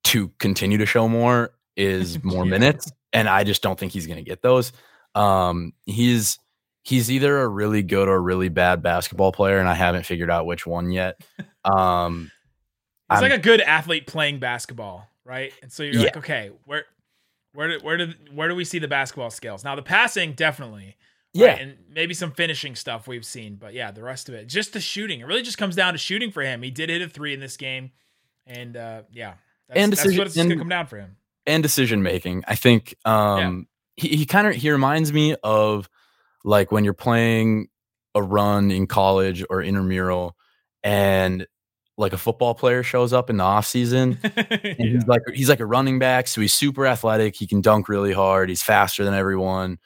to 0.04 0.28
continue 0.38 0.78
to 0.78 0.86
show 0.86 1.08
more 1.08 1.52
is 1.76 2.22
more 2.24 2.44
yeah. 2.44 2.50
minutes, 2.50 2.90
and 3.12 3.28
I 3.28 3.44
just 3.44 3.62
don't 3.62 3.78
think 3.78 3.92
he's 3.92 4.06
going 4.06 4.18
to 4.18 4.28
get 4.28 4.42
those. 4.42 4.72
Um, 5.14 5.72
he's 5.86 6.38
he's 6.82 7.10
either 7.10 7.40
a 7.40 7.48
really 7.48 7.82
good 7.82 8.08
or 8.08 8.20
really 8.20 8.48
bad 8.48 8.82
basketball 8.82 9.32
player, 9.32 9.58
and 9.58 9.68
I 9.68 9.74
haven't 9.74 10.06
figured 10.06 10.30
out 10.30 10.46
which 10.46 10.66
one 10.66 10.90
yet. 10.90 11.20
Um, 11.62 12.30
he's 13.10 13.18
I'm, 13.18 13.22
like 13.22 13.38
a 13.38 13.42
good 13.42 13.60
athlete 13.60 14.06
playing 14.06 14.38
basketball, 14.38 15.06
right? 15.26 15.52
And 15.60 15.70
so 15.70 15.82
you're 15.82 15.96
yeah. 15.96 16.04
like, 16.04 16.16
okay, 16.16 16.50
where 16.64 16.86
where 17.52 17.68
do, 17.68 17.84
where 17.84 17.98
do 17.98 18.14
where 18.32 18.48
do 18.48 18.54
we 18.54 18.64
see 18.64 18.78
the 18.78 18.88
basketball 18.88 19.28
skills? 19.28 19.62
Now 19.62 19.76
the 19.76 19.82
passing 19.82 20.32
definitely. 20.32 20.96
Yeah. 21.32 21.48
Right? 21.48 21.60
And 21.60 21.76
maybe 21.90 22.14
some 22.14 22.32
finishing 22.32 22.74
stuff 22.74 23.06
we've 23.06 23.26
seen, 23.26 23.56
but 23.56 23.74
yeah, 23.74 23.90
the 23.90 24.02
rest 24.02 24.30
of 24.30 24.34
it, 24.34 24.46
just 24.46 24.72
the 24.72 24.80
shooting. 24.80 25.20
It 25.20 25.26
really 25.26 25.42
just 25.42 25.58
comes 25.58 25.76
down 25.76 25.92
to 25.92 25.98
shooting 25.98 26.30
for 26.30 26.42
him. 26.42 26.62
He 26.62 26.70
did 26.70 26.88
hit 26.88 27.02
a 27.02 27.08
three 27.08 27.34
in 27.34 27.40
this 27.40 27.56
game. 27.56 27.90
And 28.46 28.76
uh, 28.76 29.02
yeah, 29.12 29.34
that's, 29.70 29.80
and 29.80 29.90
decision, 29.90 30.10
that's 30.10 30.18
what 30.18 30.26
it's 30.26 30.36
going 30.36 30.50
to 30.50 30.56
come 30.56 30.68
down 30.68 30.86
for 30.86 30.98
him. 30.98 31.16
And 31.46 31.62
decision 31.62 32.02
making. 32.02 32.44
I 32.46 32.54
think 32.54 32.94
um, 33.04 33.66
he, 33.96 34.08
he 34.08 34.26
kind 34.26 34.46
of 34.46 34.54
he 34.54 34.70
reminds 34.70 35.12
me 35.12 35.36
of 35.42 35.88
like 36.44 36.72
when 36.72 36.84
you're 36.84 36.92
playing 36.92 37.68
a 38.14 38.22
run 38.22 38.70
in 38.70 38.86
college 38.86 39.44
or 39.48 39.62
intramural 39.62 40.36
and 40.82 41.46
like 41.96 42.12
a 42.12 42.18
football 42.18 42.54
player 42.54 42.82
shows 42.82 43.12
up 43.12 43.30
in 43.30 43.36
the 43.36 43.44
off 43.44 43.66
season 43.66 44.18
yeah. 44.36 44.74
he's 44.78 45.06
like 45.06 45.20
he's 45.34 45.48
like 45.48 45.60
a 45.60 45.66
running 45.66 45.98
back 45.98 46.26
so 46.26 46.40
he's 46.40 46.54
super 46.54 46.86
athletic 46.86 47.36
he 47.36 47.46
can 47.46 47.60
dunk 47.60 47.88
really 47.88 48.12
hard 48.12 48.48
he's 48.48 48.62
faster 48.62 49.04
than 49.04 49.14
everyone 49.14 49.78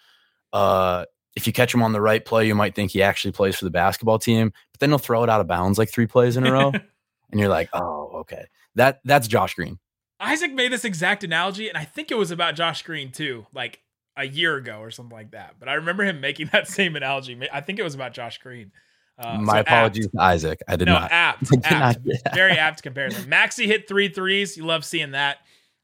uh 0.53 1.05
if 1.35 1.47
you 1.47 1.53
catch 1.53 1.75
him 1.75 1.83
on 1.83 1.92
the 1.92 2.01
right 2.01 2.25
play 2.25 2.47
you 2.47 2.55
might 2.55 2.75
think 2.75 2.92
he 2.92 3.03
actually 3.03 3.33
plays 3.33 3.57
for 3.57 3.64
the 3.64 3.70
basketball 3.70 4.18
team 4.18 4.53
but 4.73 4.81
then 4.81 4.90
he'll 4.90 4.99
throw 4.99 5.25
it 5.25 5.29
out 5.29 5.40
of 5.40 5.49
bounds 5.49 5.77
like 5.77 5.90
three 5.90 6.07
plays 6.07 6.37
in 6.37 6.47
a 6.47 6.53
row 6.53 6.73
and 7.31 7.40
you're 7.40 7.49
like 7.49 7.68
oh 7.73 8.11
okay 8.14 8.47
that 8.74 9.00
that's 9.04 9.26
josh 9.28 9.54
green 9.54 9.78
isaac 10.20 10.52
made 10.52 10.72
this 10.72 10.84
exact 10.84 11.24
analogy 11.24 11.68
and 11.68 11.76
i 11.78 11.84
think 11.84 12.10
it 12.10 12.16
was 12.16 12.30
about 12.30 12.54
josh 12.54 12.82
green 12.82 13.10
too 13.10 13.46
like 13.54 13.80
a 14.16 14.26
year 14.26 14.56
ago 14.56 14.78
or 14.78 14.90
something 14.90 15.16
like 15.16 15.32
that. 15.32 15.56
But 15.58 15.68
I 15.68 15.74
remember 15.74 16.04
him 16.04 16.20
making 16.20 16.48
that 16.52 16.68
same 16.68 16.96
analogy. 16.96 17.38
I 17.52 17.60
think 17.60 17.78
it 17.78 17.82
was 17.82 17.94
about 17.94 18.12
Josh 18.12 18.38
Green. 18.38 18.72
Uh, 19.18 19.38
My 19.38 19.54
so 19.54 19.60
apologies, 19.60 20.06
apt. 20.06 20.16
Isaac. 20.18 20.60
I 20.66 20.76
did 20.76 20.87
no, 20.87 20.94
not. 20.94 21.12
Apt, 21.12 21.44
apt. 21.64 22.00
very 22.34 22.52
apt 22.52 22.82
comparison. 22.82 23.30
Maxi 23.30 23.66
hit 23.66 23.87
three 23.87 24.08
threes. 24.08 24.56
You 24.56 24.64
love 24.64 24.84
seeing 24.84 25.12
that 25.12 25.38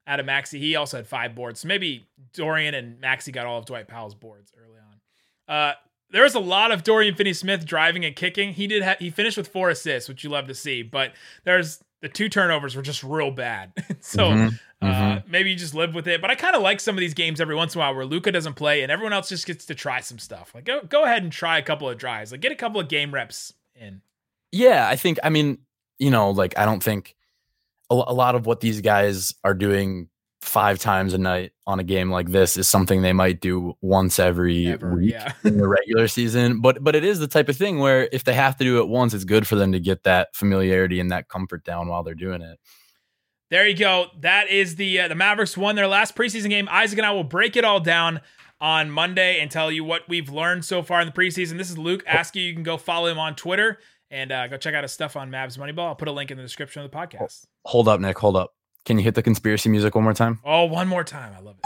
out 0.06 0.18
of 0.18 0.26
Maxi. 0.26 0.58
He 0.58 0.74
also 0.74 0.96
had 0.96 1.06
five 1.06 1.34
boards. 1.34 1.60
So 1.60 1.68
maybe 1.68 2.08
Dorian 2.34 2.74
and 2.74 3.00
Maxi 3.00 3.32
got 3.32 3.46
all 3.46 3.58
of 3.58 3.66
Dwight 3.66 3.86
Powell's 3.86 4.16
boards 4.16 4.52
early 4.58 4.78
on. 4.78 5.54
Uh, 5.54 5.74
there 6.10 6.24
was 6.24 6.34
a 6.34 6.40
lot 6.40 6.72
of 6.72 6.82
Dorian 6.82 7.14
Finney-Smith 7.14 7.64
driving 7.64 8.04
and 8.04 8.16
kicking. 8.16 8.52
He 8.52 8.66
did. 8.66 8.82
Ha- 8.82 8.96
he 8.98 9.10
finished 9.10 9.36
with 9.36 9.46
four 9.46 9.70
assists, 9.70 10.08
which 10.08 10.24
you 10.24 10.30
love 10.30 10.48
to 10.48 10.54
see. 10.54 10.82
But 10.82 11.12
there's 11.44 11.80
the 12.02 12.08
two 12.08 12.28
turnovers 12.28 12.74
were 12.74 12.82
just 12.82 13.02
real 13.02 13.30
bad. 13.30 13.72
so 14.00 14.30
mm-hmm. 14.30 14.56
Uh, 14.82 14.86
mm-hmm. 14.86 15.30
maybe 15.30 15.50
you 15.50 15.56
just 15.56 15.74
live 15.74 15.94
with 15.94 16.08
it. 16.08 16.22
But 16.22 16.30
I 16.30 16.34
kind 16.34 16.56
of 16.56 16.62
like 16.62 16.80
some 16.80 16.96
of 16.96 17.00
these 17.00 17.12
games 17.12 17.40
every 17.40 17.54
once 17.54 17.74
in 17.74 17.80
a 17.80 17.84
while 17.84 17.94
where 17.94 18.06
Luka 18.06 18.32
doesn't 18.32 18.54
play 18.54 18.82
and 18.82 18.90
everyone 18.90 19.12
else 19.12 19.28
just 19.28 19.46
gets 19.46 19.66
to 19.66 19.74
try 19.74 20.00
some 20.00 20.18
stuff. 20.18 20.52
Like 20.54 20.64
go 20.64 20.80
go 20.82 21.04
ahead 21.04 21.22
and 21.22 21.30
try 21.30 21.58
a 21.58 21.62
couple 21.62 21.88
of 21.88 21.98
drives. 21.98 22.32
Like 22.32 22.40
get 22.40 22.52
a 22.52 22.56
couple 22.56 22.80
of 22.80 22.88
game 22.88 23.12
reps 23.12 23.52
in. 23.74 24.00
Yeah, 24.52 24.88
I 24.88 24.96
think. 24.96 25.18
I 25.22 25.28
mean, 25.28 25.58
you 25.98 26.10
know, 26.10 26.30
like 26.30 26.58
I 26.58 26.64
don't 26.64 26.82
think 26.82 27.14
a, 27.90 27.94
a 27.94 28.14
lot 28.14 28.34
of 28.34 28.46
what 28.46 28.60
these 28.60 28.80
guys 28.80 29.34
are 29.44 29.54
doing 29.54 30.08
five 30.40 30.78
times 30.78 31.12
a 31.12 31.18
night 31.18 31.52
on 31.66 31.80
a 31.80 31.84
game 31.84 32.10
like 32.10 32.28
this 32.28 32.56
is 32.56 32.66
something 32.68 33.02
they 33.02 33.12
might 33.12 33.40
do 33.40 33.74
once 33.82 34.18
every 34.18 34.68
Ever, 34.68 34.94
week 34.94 35.12
yeah. 35.12 35.32
in 35.44 35.58
the 35.58 35.68
regular 35.68 36.08
season. 36.08 36.60
But 36.60 36.82
but 36.82 36.96
it 36.96 37.04
is 37.04 37.18
the 37.18 37.26
type 37.26 37.48
of 37.48 37.56
thing 37.56 37.78
where 37.78 38.08
if 38.12 38.24
they 38.24 38.34
have 38.34 38.56
to 38.56 38.64
do 38.64 38.80
it 38.80 38.88
once, 38.88 39.14
it's 39.14 39.24
good 39.24 39.46
for 39.46 39.56
them 39.56 39.72
to 39.72 39.80
get 39.80 40.04
that 40.04 40.34
familiarity 40.34 41.00
and 41.00 41.10
that 41.10 41.28
comfort 41.28 41.64
down 41.64 41.88
while 41.88 42.02
they're 42.02 42.14
doing 42.14 42.42
it. 42.42 42.58
There 43.50 43.66
you 43.66 43.76
go. 43.76 44.06
That 44.20 44.48
is 44.48 44.76
the 44.76 45.00
uh, 45.00 45.08
the 45.08 45.14
Mavericks 45.14 45.56
won 45.56 45.76
their 45.76 45.88
last 45.88 46.16
preseason 46.16 46.48
game. 46.48 46.68
Isaac 46.70 46.98
and 46.98 47.06
I 47.06 47.10
will 47.12 47.24
break 47.24 47.56
it 47.56 47.64
all 47.64 47.80
down 47.80 48.20
on 48.60 48.90
Monday 48.90 49.40
and 49.40 49.50
tell 49.50 49.72
you 49.72 49.84
what 49.84 50.02
we've 50.08 50.28
learned 50.28 50.64
so 50.64 50.82
far 50.82 51.00
in 51.00 51.06
the 51.06 51.12
preseason. 51.12 51.58
This 51.58 51.70
is 51.70 51.78
Luke 51.78 52.04
Askew. 52.06 52.42
You 52.42 52.54
can 52.54 52.62
go 52.62 52.76
follow 52.76 53.08
him 53.08 53.18
on 53.18 53.34
Twitter 53.34 53.78
and 54.10 54.30
uh, 54.32 54.46
go 54.48 54.56
check 54.56 54.74
out 54.74 54.84
his 54.84 54.92
stuff 54.92 55.16
on 55.16 55.30
Mavs 55.30 55.58
Moneyball. 55.58 55.86
I'll 55.86 55.94
put 55.94 56.08
a 56.08 56.12
link 56.12 56.30
in 56.30 56.36
the 56.36 56.42
description 56.42 56.82
of 56.82 56.90
the 56.90 56.96
podcast. 56.96 57.46
Hold 57.64 57.88
up, 57.88 58.00
Nick. 58.00 58.18
Hold 58.18 58.36
up. 58.36 58.54
Can 58.84 58.98
you 58.98 59.04
hit 59.04 59.14
the 59.14 59.22
conspiracy 59.22 59.68
music 59.68 59.94
one 59.94 60.04
more 60.04 60.14
time? 60.14 60.40
Oh, 60.44 60.64
one 60.64 60.88
more 60.88 61.04
time. 61.04 61.32
I 61.36 61.40
love 61.40 61.56
it. 61.58 61.64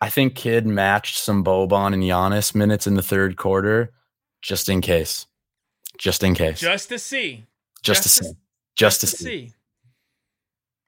I 0.00 0.10
think 0.10 0.34
Kidd 0.34 0.66
matched 0.66 1.18
some 1.18 1.44
Boban 1.44 1.92
and 1.92 2.02
Giannis 2.02 2.54
minutes 2.54 2.86
in 2.86 2.94
the 2.94 3.02
third 3.02 3.36
quarter, 3.36 3.92
just 4.40 4.68
in 4.68 4.80
case. 4.80 5.26
Just 5.98 6.22
in 6.22 6.34
case. 6.34 6.60
Just 6.60 6.88
to 6.90 6.98
see. 6.98 7.46
Just, 7.82 8.04
just 8.04 8.18
to, 8.18 8.24
see. 8.24 8.32
Just, 8.76 9.00
to, 9.00 9.06
see. 9.06 9.24
see. 9.24 9.54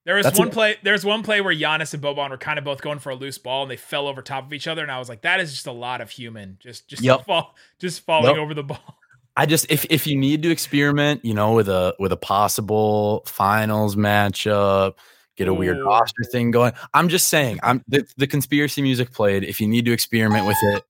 There 0.07 0.15
was 0.15 0.25
That's 0.25 0.39
one 0.39 0.49
it. 0.49 0.55
play. 0.55 0.77
There's 0.83 1.05
one 1.05 1.23
play 1.23 1.41
where 1.41 1.55
Giannis 1.55 1.93
and 1.93 2.03
Boban 2.03 2.31
were 2.31 2.39
kind 2.39 2.59
of 2.59 2.65
both 2.65 2.81
going 2.81 3.01
for 3.01 3.11
a 3.11 3.15
loose 3.15 3.39
ball, 3.39 3.63
and 3.63 3.71
they 3.71 3.77
fell 3.77 4.07
over 4.07 4.23
top 4.23 4.47
of 4.47 4.53
each 4.53 4.67
other. 4.67 4.83
And 4.83 4.91
I 4.91 4.99
was 4.99 5.09
like, 5.09 5.23
"That 5.23 5.41
is 5.41 5.53
just 5.53 5.67
a 5.67 5.73
lot 5.73 6.01
of 6.01 6.11
human, 6.11 6.57
just 6.61 6.89
just 6.89 7.03
yep. 7.03 7.27
fall, 7.27 7.55
just 7.79 8.01
falling 8.01 8.35
yep. 8.35 8.39
over 8.39 8.55
the 8.55 8.63
ball." 8.63 9.00
I 9.41 9.47
just 9.47 9.65
if 9.71 9.87
if 9.89 10.07
you 10.07 10.19
need 10.19 10.43
to 10.43 10.51
experiment, 10.51 11.25
you 11.25 11.33
know, 11.33 11.55
with 11.55 11.71
a 11.71 11.95
with 11.99 12.13
a 12.13 12.17
possible 12.19 13.23
finals 13.25 13.97
matchup, 13.97 14.97
get 15.35 15.49
a 15.49 15.55
weird 15.55 15.83
roster 15.83 16.25
thing 16.31 16.51
going. 16.51 16.75
I'm 16.93 17.09
just 17.09 17.29
saying, 17.29 17.59
I'm 17.63 17.83
the, 17.89 18.07
the 18.19 18.27
conspiracy 18.27 18.83
music 18.83 19.15
played. 19.15 19.43
If 19.43 19.59
you 19.59 19.67
need 19.67 19.87
to 19.87 19.93
experiment 19.93 20.47
with 20.47 20.59
it, 20.65 20.85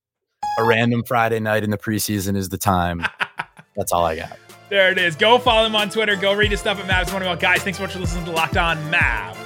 a 0.58 0.64
random 0.64 1.04
Friday 1.04 1.38
night 1.38 1.62
in 1.62 1.70
the 1.70 1.78
preseason 1.78 2.36
is 2.36 2.48
the 2.48 2.58
time. 2.58 3.06
That's 3.76 3.92
all 3.92 4.04
I 4.04 4.16
got. 4.16 4.36
There 4.68 4.90
it 4.90 4.98
is. 4.98 5.14
Go 5.14 5.38
follow 5.38 5.64
him 5.64 5.76
on 5.76 5.88
Twitter. 5.88 6.16
Go 6.16 6.32
read 6.32 6.50
his 6.50 6.58
stuff 6.58 6.80
at 6.80 6.86
Mavs 6.86 7.16
Moneyball. 7.16 7.38
Guys, 7.38 7.62
thanks 7.62 7.78
so 7.78 7.84
much 7.84 7.92
for 7.92 8.00
listening 8.00 8.24
to 8.24 8.32
Locked 8.32 8.56
On 8.56 8.76
Mavs. 8.90 9.36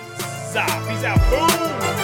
Peace 0.89 1.05
out. 1.05 1.99
Boom. 1.99 2.04